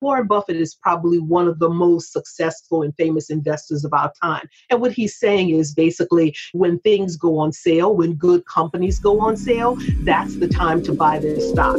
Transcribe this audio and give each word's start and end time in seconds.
Warren 0.00 0.26
Buffett 0.26 0.56
is 0.56 0.74
probably 0.74 1.18
one 1.18 1.46
of 1.46 1.58
the 1.58 1.68
most 1.68 2.12
successful 2.12 2.82
and 2.82 2.94
famous 2.96 3.28
investors 3.28 3.84
of 3.84 3.92
our 3.92 4.10
time. 4.22 4.48
And 4.70 4.80
what 4.80 4.92
he's 4.92 5.18
saying 5.18 5.50
is 5.50 5.74
basically 5.74 6.34
when 6.52 6.78
things 6.80 7.16
go 7.16 7.38
on 7.38 7.52
sale, 7.52 7.94
when 7.94 8.14
good 8.14 8.46
companies 8.46 8.98
go 8.98 9.20
on 9.20 9.36
sale, 9.36 9.76
that's 10.00 10.36
the 10.36 10.48
time 10.48 10.82
to 10.84 10.94
buy 10.94 11.18
their 11.18 11.38
stock. 11.38 11.76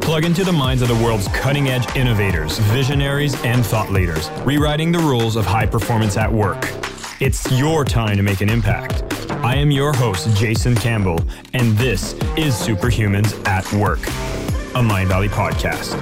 Plug 0.00 0.24
into 0.24 0.44
the 0.44 0.52
minds 0.52 0.82
of 0.82 0.88
the 0.88 0.94
world's 1.02 1.26
cutting 1.28 1.68
edge 1.68 1.96
innovators, 1.96 2.58
visionaries, 2.58 3.34
and 3.42 3.66
thought 3.66 3.90
leaders, 3.90 4.30
rewriting 4.44 4.92
the 4.92 4.98
rules 4.98 5.34
of 5.34 5.44
high 5.44 5.66
performance 5.66 6.16
at 6.16 6.32
work. 6.32 6.70
It's 7.20 7.50
your 7.58 7.84
time 7.84 8.16
to 8.18 8.22
make 8.22 8.42
an 8.42 8.50
impact. 8.50 9.13
I 9.44 9.56
am 9.56 9.70
your 9.70 9.92
host, 9.92 10.34
Jason 10.38 10.74
Campbell, 10.74 11.22
and 11.52 11.76
this 11.76 12.14
is 12.34 12.54
Superhumans 12.54 13.46
at 13.46 13.70
Work, 13.74 13.98
a 13.98 14.80
Mindvalley 14.80 15.28
podcast. 15.28 15.92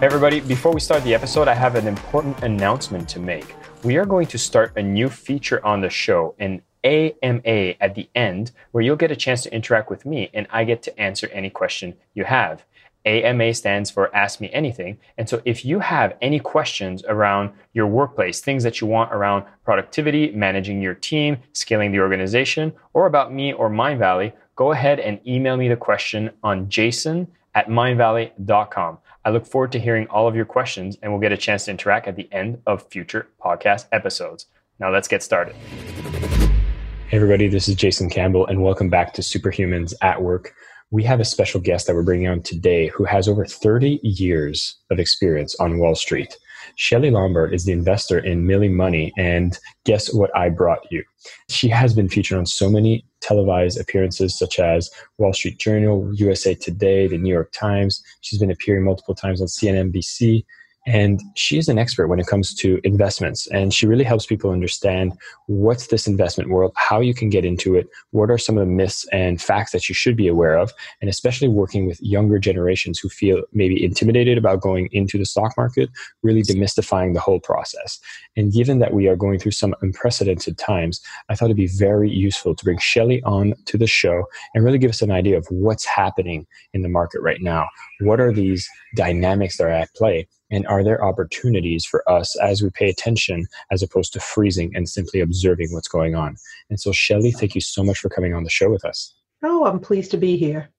Hey 0.00 0.06
everybody, 0.06 0.40
before 0.40 0.72
we 0.72 0.80
start 0.80 1.04
the 1.04 1.12
episode, 1.12 1.48
I 1.48 1.54
have 1.54 1.74
an 1.74 1.86
important 1.86 2.42
announcement 2.42 3.10
to 3.10 3.20
make. 3.20 3.54
We 3.84 3.98
are 3.98 4.06
going 4.06 4.26
to 4.28 4.38
start 4.38 4.72
a 4.74 4.82
new 4.82 5.10
feature 5.10 5.62
on 5.62 5.82
the 5.82 5.90
show, 5.90 6.34
an 6.38 6.62
AMA 6.82 7.74
at 7.78 7.94
the 7.94 8.08
end, 8.14 8.52
where 8.72 8.82
you'll 8.82 8.96
get 8.96 9.10
a 9.10 9.16
chance 9.16 9.42
to 9.42 9.54
interact 9.54 9.90
with 9.90 10.06
me 10.06 10.30
and 10.32 10.46
I 10.48 10.64
get 10.64 10.82
to 10.84 10.98
answer 10.98 11.28
any 11.30 11.50
question 11.50 11.94
you 12.14 12.24
have. 12.24 12.64
AMA 13.04 13.54
stands 13.54 13.90
for 13.90 14.14
Ask 14.14 14.40
Me 14.40 14.50
Anything. 14.52 14.98
And 15.16 15.28
so 15.28 15.40
if 15.44 15.64
you 15.64 15.78
have 15.80 16.16
any 16.20 16.38
questions 16.38 17.04
around 17.08 17.50
your 17.72 17.86
workplace, 17.86 18.40
things 18.40 18.62
that 18.64 18.80
you 18.80 18.86
want 18.86 19.12
around 19.12 19.44
productivity, 19.64 20.30
managing 20.32 20.82
your 20.82 20.94
team, 20.94 21.38
scaling 21.52 21.92
the 21.92 22.00
organization, 22.00 22.72
or 22.92 23.06
about 23.06 23.32
me 23.32 23.52
or 23.52 23.70
Mindvalley, 23.70 24.32
go 24.56 24.72
ahead 24.72 25.00
and 25.00 25.20
email 25.26 25.56
me 25.56 25.68
the 25.68 25.76
question 25.76 26.30
on 26.42 26.68
jason 26.68 27.28
at 27.54 27.68
mindvalley.com. 27.68 28.98
I 29.24 29.30
look 29.30 29.46
forward 29.46 29.72
to 29.72 29.80
hearing 29.80 30.06
all 30.08 30.28
of 30.28 30.36
your 30.36 30.44
questions 30.44 30.96
and 31.02 31.12
we'll 31.12 31.20
get 31.20 31.32
a 31.32 31.36
chance 31.36 31.64
to 31.66 31.70
interact 31.70 32.08
at 32.08 32.16
the 32.16 32.28
end 32.32 32.60
of 32.66 32.86
future 32.88 33.28
podcast 33.42 33.86
episodes. 33.92 34.46
Now 34.78 34.92
let's 34.92 35.08
get 35.08 35.22
started. 35.22 35.54
Hey 37.08 37.16
everybody, 37.16 37.48
this 37.48 37.68
is 37.68 37.74
Jason 37.74 38.10
Campbell 38.10 38.46
and 38.46 38.62
welcome 38.62 38.90
back 38.90 39.14
to 39.14 39.22
Superhumans 39.22 39.94
at 40.02 40.22
Work 40.22 40.54
we 40.90 41.02
have 41.04 41.20
a 41.20 41.24
special 41.24 41.60
guest 41.60 41.86
that 41.86 41.94
we're 41.94 42.02
bringing 42.02 42.28
on 42.28 42.42
today 42.42 42.88
who 42.88 43.04
has 43.04 43.28
over 43.28 43.44
30 43.44 44.00
years 44.02 44.76
of 44.90 44.98
experience 44.98 45.54
on 45.60 45.78
Wall 45.78 45.94
Street. 45.94 46.36
Shelly 46.76 47.10
Lombard 47.10 47.52
is 47.52 47.64
the 47.64 47.72
investor 47.72 48.18
in 48.18 48.46
Milli 48.46 48.70
Money, 48.70 49.12
and 49.18 49.58
guess 49.84 50.12
what 50.12 50.34
I 50.36 50.48
brought 50.48 50.90
you? 50.90 51.04
She 51.48 51.68
has 51.68 51.94
been 51.94 52.08
featured 52.08 52.38
on 52.38 52.46
so 52.46 52.70
many 52.70 53.04
televised 53.20 53.80
appearances, 53.80 54.38
such 54.38 54.58
as 54.58 54.90
Wall 55.18 55.32
Street 55.32 55.58
Journal, 55.58 56.10
USA 56.14 56.54
Today, 56.54 57.06
the 57.06 57.18
New 57.18 57.32
York 57.32 57.52
Times. 57.52 58.02
She's 58.20 58.38
been 58.38 58.50
appearing 58.50 58.84
multiple 58.84 59.14
times 59.14 59.40
on 59.40 59.48
CNBC, 59.48 60.44
and 60.88 61.20
she 61.34 61.58
is 61.58 61.68
an 61.68 61.78
expert 61.78 62.08
when 62.08 62.18
it 62.18 62.26
comes 62.26 62.54
to 62.54 62.80
investments. 62.82 63.46
And 63.48 63.74
she 63.74 63.86
really 63.86 64.04
helps 64.04 64.24
people 64.24 64.50
understand 64.50 65.12
what's 65.46 65.88
this 65.88 66.06
investment 66.06 66.48
world, 66.48 66.72
how 66.76 67.00
you 67.00 67.12
can 67.12 67.28
get 67.28 67.44
into 67.44 67.74
it, 67.74 67.88
what 68.12 68.30
are 68.30 68.38
some 68.38 68.56
of 68.56 68.66
the 68.66 68.72
myths 68.72 69.06
and 69.12 69.40
facts 69.40 69.72
that 69.72 69.90
you 69.90 69.94
should 69.94 70.16
be 70.16 70.28
aware 70.28 70.56
of, 70.56 70.72
and 71.02 71.10
especially 71.10 71.48
working 71.48 71.86
with 71.86 72.00
younger 72.00 72.38
generations 72.38 72.98
who 72.98 73.10
feel 73.10 73.42
maybe 73.52 73.84
intimidated 73.84 74.38
about 74.38 74.62
going 74.62 74.88
into 74.90 75.18
the 75.18 75.26
stock 75.26 75.52
market, 75.58 75.90
really 76.22 76.42
demystifying 76.42 77.12
the 77.12 77.20
whole 77.20 77.38
process. 77.38 78.00
And 78.34 78.50
given 78.50 78.78
that 78.78 78.94
we 78.94 79.08
are 79.08 79.16
going 79.16 79.38
through 79.38 79.52
some 79.52 79.74
unprecedented 79.82 80.56
times, 80.56 81.02
I 81.28 81.34
thought 81.34 81.46
it'd 81.46 81.56
be 81.58 81.66
very 81.66 82.10
useful 82.10 82.54
to 82.54 82.64
bring 82.64 82.78
Shelly 82.78 83.22
on 83.24 83.52
to 83.66 83.76
the 83.76 83.86
show 83.86 84.24
and 84.54 84.64
really 84.64 84.78
give 84.78 84.90
us 84.90 85.02
an 85.02 85.10
idea 85.10 85.36
of 85.36 85.46
what's 85.50 85.84
happening 85.84 86.46
in 86.72 86.80
the 86.80 86.88
market 86.88 87.20
right 87.20 87.42
now. 87.42 87.68
What 88.00 88.20
are 88.20 88.32
these 88.32 88.66
dynamics 88.96 89.58
that 89.58 89.64
are 89.64 89.70
at 89.70 89.92
play? 89.94 90.26
And 90.50 90.66
are 90.66 90.82
there 90.82 91.04
opportunities 91.04 91.84
for 91.84 92.08
us 92.10 92.36
as 92.40 92.62
we 92.62 92.70
pay 92.70 92.88
attention 92.88 93.46
as 93.70 93.82
opposed 93.82 94.12
to 94.14 94.20
freezing 94.20 94.72
and 94.74 94.88
simply 94.88 95.20
observing 95.20 95.72
what's 95.72 95.88
going 95.88 96.14
on? 96.14 96.36
And 96.70 96.80
so, 96.80 96.92
Shelly, 96.92 97.32
thank 97.32 97.54
you 97.54 97.60
so 97.60 97.84
much 97.84 97.98
for 97.98 98.08
coming 98.08 98.34
on 98.34 98.44
the 98.44 98.50
show 98.50 98.70
with 98.70 98.84
us. 98.84 99.14
Oh, 99.42 99.66
I'm 99.66 99.80
pleased 99.80 100.10
to 100.12 100.16
be 100.16 100.36
here. 100.36 100.70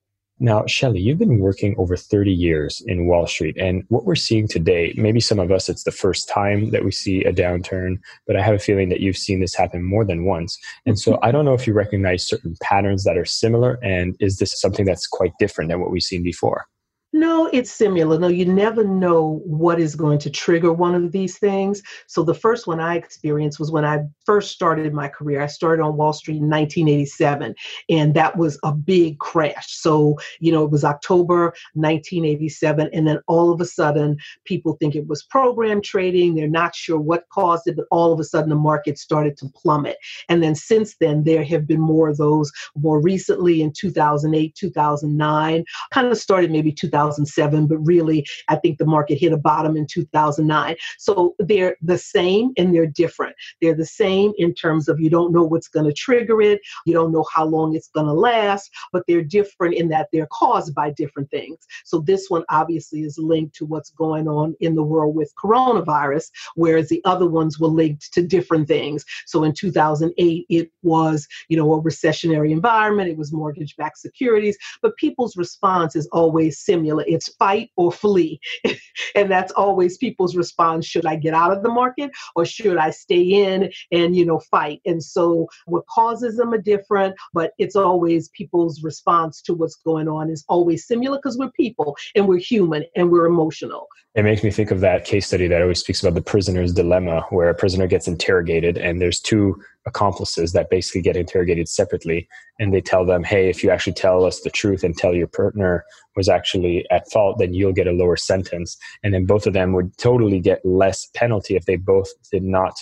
Now, 0.42 0.64
Shelly, 0.64 1.00
you've 1.00 1.18
been 1.18 1.38
working 1.38 1.74
over 1.76 1.98
30 1.98 2.32
years 2.32 2.82
in 2.86 3.06
Wall 3.06 3.26
Street, 3.26 3.58
and 3.58 3.84
what 3.88 4.06
we're 4.06 4.14
seeing 4.14 4.48
today, 4.48 4.94
maybe 4.96 5.20
some 5.20 5.38
of 5.38 5.52
us, 5.52 5.68
it's 5.68 5.84
the 5.84 5.90
first 5.92 6.30
time 6.30 6.70
that 6.70 6.82
we 6.82 6.92
see 6.92 7.22
a 7.24 7.32
downturn, 7.32 7.98
but 8.26 8.36
I 8.36 8.42
have 8.42 8.54
a 8.54 8.58
feeling 8.58 8.88
that 8.88 9.00
you've 9.00 9.18
seen 9.18 9.40
this 9.40 9.54
happen 9.54 9.82
more 9.82 10.02
than 10.02 10.24
once. 10.24 10.58
And 10.86 10.98
so 10.98 11.12
mm-hmm. 11.12 11.24
I 11.26 11.30
don't 11.30 11.44
know 11.44 11.52
if 11.52 11.66
you 11.66 11.74
recognize 11.74 12.26
certain 12.26 12.56
patterns 12.62 13.04
that 13.04 13.18
are 13.18 13.26
similar, 13.26 13.78
and 13.82 14.16
is 14.18 14.38
this 14.38 14.58
something 14.58 14.86
that's 14.86 15.06
quite 15.06 15.32
different 15.38 15.68
than 15.68 15.78
what 15.78 15.90
we've 15.90 16.02
seen 16.02 16.22
before? 16.22 16.66
No, 17.12 17.50
it's 17.52 17.72
similar. 17.72 18.20
No, 18.20 18.28
you 18.28 18.44
never 18.44 18.84
know 18.84 19.42
what 19.44 19.80
is 19.80 19.96
going 19.96 20.20
to 20.20 20.30
trigger 20.30 20.72
one 20.72 20.94
of 20.94 21.10
these 21.10 21.38
things. 21.38 21.82
So 22.06 22.22
the 22.22 22.34
first 22.34 22.68
one 22.68 22.78
I 22.78 22.94
experienced 22.94 23.58
was 23.58 23.72
when 23.72 23.84
I 23.84 24.04
first 24.24 24.52
started 24.52 24.94
my 24.94 25.08
career. 25.08 25.42
I 25.42 25.48
started 25.48 25.82
on 25.82 25.96
Wall 25.96 26.12
Street 26.12 26.36
in 26.36 26.48
1987, 26.48 27.52
and 27.88 28.14
that 28.14 28.36
was 28.36 28.60
a 28.62 28.72
big 28.72 29.18
crash. 29.18 29.72
So, 29.72 30.18
you 30.38 30.52
know, 30.52 30.62
it 30.62 30.70
was 30.70 30.84
October 30.84 31.52
1987, 31.74 32.90
and 32.92 33.08
then 33.08 33.18
all 33.26 33.50
of 33.50 33.60
a 33.60 33.66
sudden, 33.66 34.16
people 34.44 34.74
think 34.74 34.94
it 34.94 35.08
was 35.08 35.24
program 35.24 35.82
trading. 35.82 36.36
They're 36.36 36.46
not 36.46 36.76
sure 36.76 37.00
what 37.00 37.28
caused 37.32 37.66
it, 37.66 37.74
but 37.74 37.86
all 37.90 38.12
of 38.12 38.20
a 38.20 38.24
sudden, 38.24 38.50
the 38.50 38.54
market 38.54 38.98
started 38.98 39.36
to 39.38 39.48
plummet. 39.48 39.96
And 40.28 40.44
then 40.44 40.54
since 40.54 40.94
then, 41.00 41.24
there 41.24 41.42
have 41.42 41.66
been 41.66 41.80
more 41.80 42.08
of 42.08 42.18
those. 42.18 42.52
More 42.76 43.02
recently, 43.02 43.62
in 43.62 43.72
2008, 43.72 44.54
2009, 44.54 45.64
kind 45.92 46.06
of 46.06 46.16
started 46.16 46.52
maybe 46.52 46.70
2000. 46.70 46.99
2007, 47.00 47.66
but 47.66 47.78
really, 47.78 48.26
I 48.48 48.56
think 48.56 48.78
the 48.78 48.86
market 48.86 49.18
hit 49.18 49.32
a 49.32 49.36
bottom 49.36 49.76
in 49.76 49.86
2009. 49.86 50.76
So 50.98 51.34
they're 51.38 51.76
the 51.82 51.98
same 51.98 52.52
and 52.56 52.74
they're 52.74 52.86
different. 52.86 53.34
They're 53.60 53.74
the 53.74 53.86
same 53.86 54.32
in 54.38 54.54
terms 54.54 54.88
of 54.88 55.00
you 55.00 55.10
don't 55.10 55.32
know 55.32 55.44
what's 55.44 55.68
going 55.68 55.86
to 55.86 55.92
trigger 55.92 56.40
it, 56.42 56.60
you 56.86 56.92
don't 56.92 57.12
know 57.12 57.24
how 57.32 57.44
long 57.44 57.74
it's 57.74 57.88
going 57.88 58.06
to 58.06 58.12
last, 58.12 58.70
but 58.92 59.04
they're 59.06 59.22
different 59.22 59.74
in 59.74 59.88
that 59.88 60.08
they're 60.12 60.28
caused 60.30 60.74
by 60.74 60.90
different 60.90 61.30
things. 61.30 61.58
So 61.84 62.00
this 62.00 62.28
one 62.28 62.44
obviously 62.48 63.02
is 63.02 63.18
linked 63.18 63.54
to 63.56 63.66
what's 63.66 63.90
going 63.90 64.28
on 64.28 64.54
in 64.60 64.74
the 64.74 64.82
world 64.82 65.14
with 65.14 65.32
coronavirus, 65.42 66.30
whereas 66.54 66.88
the 66.88 67.02
other 67.04 67.28
ones 67.28 67.58
were 67.58 67.68
linked 67.68 68.12
to 68.14 68.22
different 68.22 68.68
things. 68.68 69.04
So 69.26 69.44
in 69.44 69.52
2008, 69.52 70.46
it 70.48 70.70
was, 70.82 71.26
you 71.48 71.56
know, 71.56 71.72
a 71.74 71.82
recessionary 71.82 72.50
environment, 72.50 73.08
it 73.08 73.16
was 73.16 73.32
mortgage 73.32 73.76
backed 73.76 73.98
securities, 73.98 74.56
but 74.82 74.96
people's 74.96 75.36
response 75.36 75.96
is 75.96 76.08
always 76.12 76.58
similar 76.58 76.89
formula 76.90 77.04
it's 77.06 77.28
fight 77.34 77.70
or 77.76 77.92
flee. 77.92 78.40
and 79.14 79.30
that's 79.30 79.52
always 79.52 79.98
people's 79.98 80.36
response 80.36 80.86
should 80.86 81.06
I 81.06 81.16
get 81.16 81.34
out 81.34 81.52
of 81.52 81.62
the 81.62 81.68
market 81.68 82.10
or 82.36 82.44
should 82.44 82.76
I 82.76 82.90
stay 82.90 83.22
in 83.22 83.70
and, 83.92 84.16
you 84.16 84.24
know, 84.24 84.40
fight? 84.50 84.80
And 84.86 85.02
so 85.02 85.46
what 85.66 85.86
causes 85.86 86.36
them 86.36 86.52
are 86.52 86.58
different, 86.58 87.14
but 87.32 87.52
it's 87.58 87.76
always 87.76 88.28
people's 88.30 88.82
response 88.82 89.42
to 89.42 89.54
what's 89.54 89.76
going 89.76 90.08
on 90.08 90.30
is 90.30 90.44
always 90.48 90.86
similar 90.86 91.18
because 91.18 91.38
we're 91.38 91.50
people 91.52 91.96
and 92.14 92.26
we're 92.26 92.38
human 92.38 92.84
and 92.96 93.10
we're 93.10 93.26
emotional. 93.26 93.86
It 94.16 94.24
makes 94.24 94.42
me 94.42 94.50
think 94.50 94.72
of 94.72 94.80
that 94.80 95.04
case 95.04 95.28
study 95.28 95.46
that 95.46 95.62
always 95.62 95.78
speaks 95.78 96.02
about 96.02 96.14
the 96.14 96.22
prisoner's 96.22 96.72
dilemma, 96.72 97.24
where 97.30 97.48
a 97.48 97.54
prisoner 97.54 97.86
gets 97.86 98.08
interrogated 98.08 98.76
and 98.76 99.00
there's 99.00 99.20
two 99.20 99.62
accomplices 99.86 100.52
that 100.52 100.70
basically 100.70 101.00
get 101.00 101.16
interrogated 101.16 101.68
separately 101.68 102.28
and 102.58 102.74
they 102.74 102.82
tell 102.82 103.06
them 103.06 103.24
hey 103.24 103.48
if 103.48 103.64
you 103.64 103.70
actually 103.70 103.94
tell 103.94 104.24
us 104.24 104.40
the 104.40 104.50
truth 104.50 104.84
and 104.84 104.96
tell 104.96 105.14
your 105.14 105.26
partner 105.26 105.84
was 106.16 106.28
actually 106.28 106.84
at 106.90 107.10
fault 107.10 107.38
then 107.38 107.54
you'll 107.54 107.72
get 107.72 107.86
a 107.86 107.92
lower 107.92 108.16
sentence. 108.16 108.76
And 109.02 109.14
then 109.14 109.26
both 109.26 109.46
of 109.46 109.52
them 109.52 109.72
would 109.72 109.96
totally 109.98 110.40
get 110.40 110.64
less 110.64 111.08
penalty 111.14 111.56
if 111.56 111.66
they 111.66 111.76
both 111.76 112.08
did 112.30 112.42
not 112.42 112.74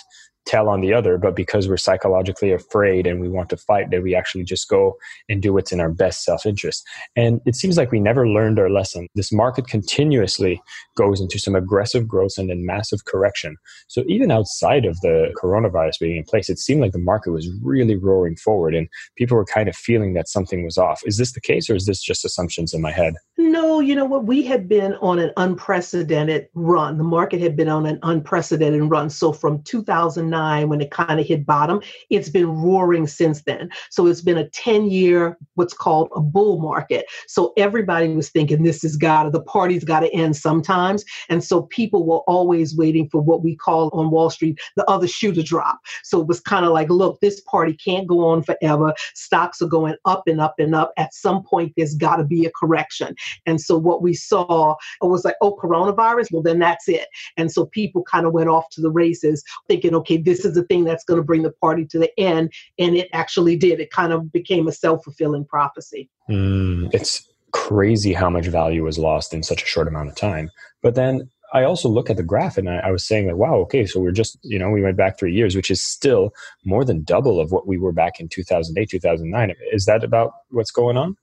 tell 0.49 0.67
on 0.67 0.81
the 0.81 0.93
other, 0.93 1.17
but 1.19 1.35
because 1.35 1.69
we're 1.69 1.77
psychologically 1.77 2.51
afraid 2.51 3.05
and 3.05 3.21
we 3.21 3.29
want 3.29 3.49
to 3.51 3.57
fight, 3.57 3.91
that 3.91 4.01
we 4.01 4.15
actually 4.15 4.43
just 4.43 4.67
go 4.67 4.97
and 5.29 5.43
do 5.43 5.53
what's 5.53 5.71
in 5.71 5.79
our 5.79 5.91
best 5.91 6.23
self 6.23 6.45
interest. 6.45 6.83
And 7.15 7.39
it 7.45 7.55
seems 7.55 7.77
like 7.77 7.91
we 7.91 7.99
never 7.99 8.27
learned 8.27 8.57
our 8.57 8.69
lesson. 8.69 9.07
This 9.13 9.31
market 9.31 9.67
continuously 9.67 10.59
goes 10.97 11.21
into 11.21 11.37
some 11.37 11.53
aggressive 11.53 12.07
growth 12.07 12.37
and 12.39 12.49
then 12.49 12.65
massive 12.65 13.05
correction. 13.05 13.57
So 13.87 14.03
even 14.07 14.31
outside 14.31 14.85
of 14.85 14.99
the 15.01 15.31
coronavirus 15.41 15.99
being 15.99 16.17
in 16.17 16.23
place, 16.23 16.49
it 16.49 16.57
seemed 16.57 16.81
like 16.81 16.93
the 16.93 16.99
market 16.99 17.31
was 17.31 17.47
really 17.61 17.95
roaring 17.95 18.35
forward 18.35 18.73
and 18.73 18.87
people 19.17 19.37
were 19.37 19.45
kind 19.45 19.69
of 19.69 19.75
feeling 19.75 20.13
that 20.13 20.27
something 20.27 20.65
was 20.65 20.77
off. 20.79 21.01
Is 21.05 21.17
this 21.17 21.33
the 21.33 21.41
case 21.41 21.69
or 21.69 21.75
is 21.75 21.85
this 21.85 22.01
just 22.01 22.25
assumptions 22.25 22.73
in 22.73 22.81
my 22.81 22.91
head? 22.91 23.13
No, 23.37 23.79
you 23.79 23.95
know 23.95 24.05
what? 24.05 24.25
We 24.25 24.43
had 24.43 24.67
been 24.67 24.95
on 24.95 25.19
an 25.19 25.31
unprecedented 25.37 26.47
run. 26.55 26.97
The 26.97 27.03
market 27.03 27.39
had 27.39 27.55
been 27.55 27.69
on 27.69 27.85
an 27.85 27.99
unprecedented 28.01 28.89
run. 28.89 29.09
So 29.11 29.31
from 29.31 29.61
2009, 29.63 30.38
when 30.39 30.81
it 30.81 30.91
kind 30.91 31.19
of 31.19 31.25
hit 31.25 31.45
bottom, 31.45 31.81
it's 32.09 32.29
been 32.29 32.47
roaring 32.47 33.07
since 33.07 33.43
then. 33.43 33.69
So 33.89 34.07
it's 34.07 34.21
been 34.21 34.37
a 34.37 34.49
10 34.49 34.89
year, 34.89 35.37
what's 35.55 35.73
called 35.73 36.09
a 36.15 36.21
bull 36.21 36.59
market. 36.59 37.05
So 37.27 37.53
everybody 37.57 38.09
was 38.09 38.29
thinking 38.29 38.63
this 38.63 38.81
has 38.83 38.95
got 38.95 39.23
to, 39.23 39.29
the 39.29 39.41
party's 39.41 39.83
got 39.83 40.01
to 40.01 40.13
end 40.13 40.35
sometimes. 40.35 41.03
And 41.29 41.43
so 41.43 41.63
people 41.63 42.05
were 42.05 42.19
always 42.19 42.75
waiting 42.75 43.09
for 43.09 43.21
what 43.21 43.43
we 43.43 43.55
call 43.55 43.89
on 43.89 44.11
Wall 44.11 44.29
Street 44.29 44.59
the 44.75 44.89
other 44.89 45.07
shoe 45.07 45.33
to 45.33 45.43
drop. 45.43 45.79
So 46.03 46.21
it 46.21 46.27
was 46.27 46.39
kind 46.39 46.65
of 46.65 46.71
like, 46.71 46.89
look, 46.89 47.19
this 47.21 47.41
party 47.41 47.73
can't 47.73 48.07
go 48.07 48.25
on 48.25 48.43
forever. 48.43 48.93
Stocks 49.13 49.61
are 49.61 49.67
going 49.67 49.95
up 50.05 50.23
and 50.27 50.39
up 50.39 50.55
and 50.59 50.75
up. 50.75 50.93
At 50.97 51.13
some 51.13 51.43
point, 51.43 51.73
there's 51.75 51.95
got 51.95 52.17
to 52.17 52.23
be 52.23 52.45
a 52.45 52.51
correction. 52.51 53.15
And 53.45 53.59
so 53.59 53.77
what 53.77 54.01
we 54.01 54.13
saw 54.13 54.75
was 55.01 55.25
like, 55.25 55.35
oh, 55.41 55.55
coronavirus, 55.55 56.31
well, 56.31 56.41
then 56.41 56.59
that's 56.59 56.87
it. 56.87 57.07
And 57.37 57.51
so 57.51 57.65
people 57.65 58.03
kind 58.03 58.25
of 58.25 58.33
went 58.33 58.49
off 58.49 58.69
to 58.71 58.81
the 58.81 58.91
races 58.91 59.43
thinking, 59.67 59.95
okay, 59.95 60.17
this 60.29 60.45
is 60.45 60.53
the 60.53 60.63
thing 60.63 60.83
that's 60.83 61.03
going 61.03 61.19
to 61.19 61.23
bring 61.23 61.41
the 61.41 61.51
party 61.51 61.85
to 61.85 61.99
the 61.99 62.11
end. 62.19 62.53
And 62.77 62.95
it 62.95 63.09
actually 63.13 63.55
did. 63.55 63.79
It 63.79 63.91
kind 63.91 64.13
of 64.13 64.31
became 64.31 64.67
a 64.67 64.71
self 64.71 65.03
fulfilling 65.03 65.45
prophecy. 65.45 66.09
Mm, 66.29 66.93
it's 66.93 67.27
crazy 67.51 68.13
how 68.13 68.29
much 68.29 68.45
value 68.45 68.83
was 68.83 68.99
lost 68.99 69.33
in 69.33 69.41
such 69.41 69.63
a 69.63 69.65
short 69.65 69.87
amount 69.87 70.09
of 70.09 70.15
time. 70.15 70.51
But 70.83 70.93
then 70.93 71.29
I 71.51 71.63
also 71.63 71.89
look 71.89 72.11
at 72.11 72.17
the 72.17 72.23
graph 72.23 72.59
and 72.59 72.69
I, 72.69 72.77
I, 72.77 72.91
was 72.91 73.03
saying 73.03 73.25
like, 73.25 73.37
wow, 73.37 73.55
okay, 73.61 73.87
so 73.87 73.99
we're 73.99 74.11
just, 74.11 74.37
you 74.43 74.59
know, 74.59 74.69
we 74.69 74.83
went 74.83 74.97
back 74.97 75.17
three 75.17 75.33
years, 75.33 75.55
which 75.55 75.71
is 75.71 75.81
still 75.81 76.31
more 76.63 76.85
than 76.85 77.03
double 77.03 77.39
of 77.39 77.51
what 77.51 77.65
we 77.65 77.79
were 77.79 77.91
back 77.91 78.19
in 78.19 78.29
2008, 78.29 78.87
2009. 78.87 79.55
Is 79.71 79.85
that 79.85 80.03
about 80.03 80.33
what's 80.51 80.69
going 80.69 80.95
on? 80.95 81.17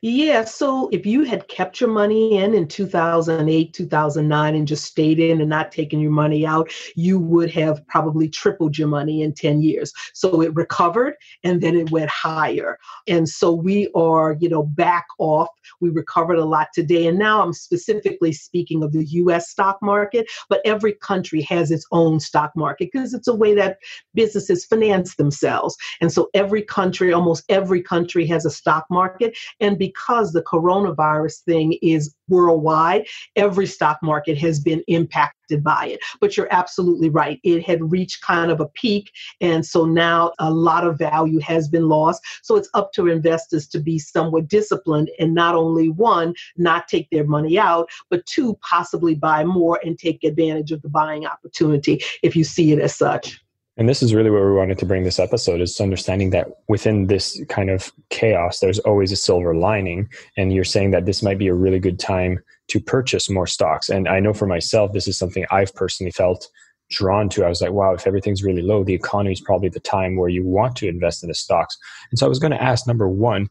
Yeah. 0.00 0.44
So 0.44 0.88
if 0.92 1.04
you 1.04 1.24
had 1.24 1.48
kept 1.48 1.80
your 1.80 1.90
money 1.90 2.36
in 2.36 2.54
in 2.54 2.68
2008, 2.68 3.72
2009, 3.72 4.54
and 4.54 4.68
just 4.68 4.84
stayed 4.84 5.18
in 5.18 5.40
and 5.40 5.50
not 5.50 5.72
taken 5.72 5.98
your 5.98 6.12
money 6.12 6.46
out, 6.46 6.70
you 6.94 7.18
would 7.18 7.50
have 7.50 7.84
probably 7.88 8.28
tripled 8.28 8.78
your 8.78 8.86
money 8.86 9.22
in 9.22 9.34
10 9.34 9.60
years. 9.60 9.92
So 10.14 10.40
it 10.40 10.54
recovered 10.54 11.14
and 11.42 11.60
then 11.60 11.74
it 11.76 11.90
went 11.90 12.10
higher. 12.10 12.78
And 13.08 13.28
so 13.28 13.52
we 13.52 13.88
are, 13.96 14.36
you 14.38 14.48
know, 14.48 14.62
back 14.62 15.06
off. 15.18 15.48
We 15.80 15.90
recovered 15.90 16.38
a 16.38 16.44
lot 16.44 16.68
today. 16.72 17.08
And 17.08 17.18
now 17.18 17.42
I'm 17.42 17.52
specifically 17.52 18.32
speaking 18.32 18.84
of 18.84 18.92
the 18.92 19.04
US 19.04 19.48
stock 19.50 19.78
market, 19.82 20.28
but 20.48 20.60
every 20.64 20.92
country 20.92 21.42
has 21.42 21.72
its 21.72 21.86
own 21.90 22.20
stock 22.20 22.52
market 22.54 22.90
because 22.92 23.14
it's 23.14 23.26
a 23.26 23.34
way 23.34 23.52
that 23.54 23.78
businesses 24.14 24.64
finance 24.64 25.16
themselves. 25.16 25.76
And 26.00 26.12
so 26.12 26.28
every 26.34 26.62
country, 26.62 27.12
almost 27.12 27.42
every 27.48 27.82
country 27.82 28.26
has 28.26 28.46
a 28.46 28.50
stock 28.50 28.86
market. 28.90 29.36
And 29.58 29.76
because 29.88 30.32
the 30.32 30.42
coronavirus 30.42 31.40
thing 31.44 31.78
is 31.82 32.14
worldwide, 32.28 33.06
every 33.36 33.66
stock 33.66 33.98
market 34.02 34.36
has 34.38 34.60
been 34.60 34.82
impacted 34.86 35.64
by 35.64 35.86
it. 35.86 36.00
But 36.20 36.36
you're 36.36 36.52
absolutely 36.52 37.08
right. 37.08 37.40
It 37.42 37.62
had 37.62 37.90
reached 37.90 38.22
kind 38.22 38.50
of 38.50 38.60
a 38.60 38.68
peak. 38.68 39.10
And 39.40 39.64
so 39.64 39.86
now 39.86 40.32
a 40.38 40.50
lot 40.50 40.86
of 40.86 40.98
value 40.98 41.40
has 41.40 41.68
been 41.68 41.88
lost. 41.88 42.22
So 42.42 42.56
it's 42.56 42.68
up 42.74 42.92
to 42.92 43.08
investors 43.08 43.66
to 43.68 43.80
be 43.80 43.98
somewhat 43.98 44.48
disciplined 44.48 45.10
and 45.18 45.34
not 45.34 45.54
only 45.54 45.88
one, 45.88 46.34
not 46.56 46.88
take 46.88 47.08
their 47.10 47.24
money 47.24 47.58
out, 47.58 47.88
but 48.10 48.26
two, 48.26 48.58
possibly 48.68 49.14
buy 49.14 49.44
more 49.44 49.80
and 49.84 49.98
take 49.98 50.22
advantage 50.22 50.72
of 50.72 50.82
the 50.82 50.88
buying 50.90 51.26
opportunity 51.26 52.02
if 52.22 52.36
you 52.36 52.44
see 52.44 52.72
it 52.72 52.78
as 52.78 52.94
such. 52.94 53.40
And 53.78 53.88
this 53.88 54.02
is 54.02 54.12
really 54.12 54.28
where 54.28 54.50
we 54.50 54.56
wanted 54.56 54.76
to 54.78 54.86
bring 54.86 55.04
this 55.04 55.20
episode 55.20 55.60
is 55.60 55.80
understanding 55.80 56.30
that 56.30 56.48
within 56.66 57.06
this 57.06 57.40
kind 57.48 57.70
of 57.70 57.92
chaos, 58.10 58.58
there's 58.58 58.80
always 58.80 59.12
a 59.12 59.16
silver 59.16 59.54
lining. 59.54 60.08
And 60.36 60.52
you're 60.52 60.64
saying 60.64 60.90
that 60.90 61.06
this 61.06 61.22
might 61.22 61.38
be 61.38 61.46
a 61.46 61.54
really 61.54 61.78
good 61.78 62.00
time 62.00 62.40
to 62.70 62.80
purchase 62.80 63.30
more 63.30 63.46
stocks. 63.46 63.88
And 63.88 64.08
I 64.08 64.18
know 64.18 64.34
for 64.34 64.46
myself, 64.46 64.92
this 64.92 65.06
is 65.06 65.16
something 65.16 65.46
I've 65.52 65.72
personally 65.76 66.10
felt 66.10 66.48
drawn 66.90 67.28
to. 67.28 67.44
I 67.44 67.48
was 67.48 67.60
like, 67.60 67.70
wow, 67.70 67.94
if 67.94 68.04
everything's 68.04 68.42
really 68.42 68.62
low, 68.62 68.82
the 68.82 68.94
economy 68.94 69.32
is 69.32 69.40
probably 69.40 69.68
the 69.68 69.78
time 69.78 70.16
where 70.16 70.28
you 70.28 70.44
want 70.44 70.74
to 70.76 70.88
invest 70.88 71.22
in 71.22 71.28
the 71.28 71.34
stocks. 71.34 71.78
And 72.10 72.18
so 72.18 72.26
I 72.26 72.28
was 72.28 72.40
going 72.40 72.50
to 72.50 72.62
ask 72.62 72.84
number 72.84 73.08
one, 73.08 73.48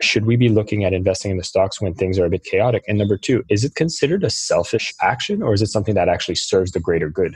should 0.00 0.24
we 0.24 0.36
be 0.36 0.50
looking 0.50 0.84
at 0.84 0.92
investing 0.92 1.32
in 1.32 1.36
the 1.36 1.42
stocks 1.42 1.80
when 1.80 1.94
things 1.94 2.16
are 2.20 2.26
a 2.26 2.30
bit 2.30 2.44
chaotic? 2.44 2.84
And 2.86 2.96
number 2.96 3.18
two, 3.18 3.42
is 3.48 3.64
it 3.64 3.74
considered 3.74 4.22
a 4.22 4.30
selfish 4.30 4.94
action 5.02 5.42
or 5.42 5.52
is 5.52 5.62
it 5.62 5.68
something 5.68 5.96
that 5.96 6.08
actually 6.08 6.36
serves 6.36 6.70
the 6.70 6.80
greater 6.80 7.10
good? 7.10 7.34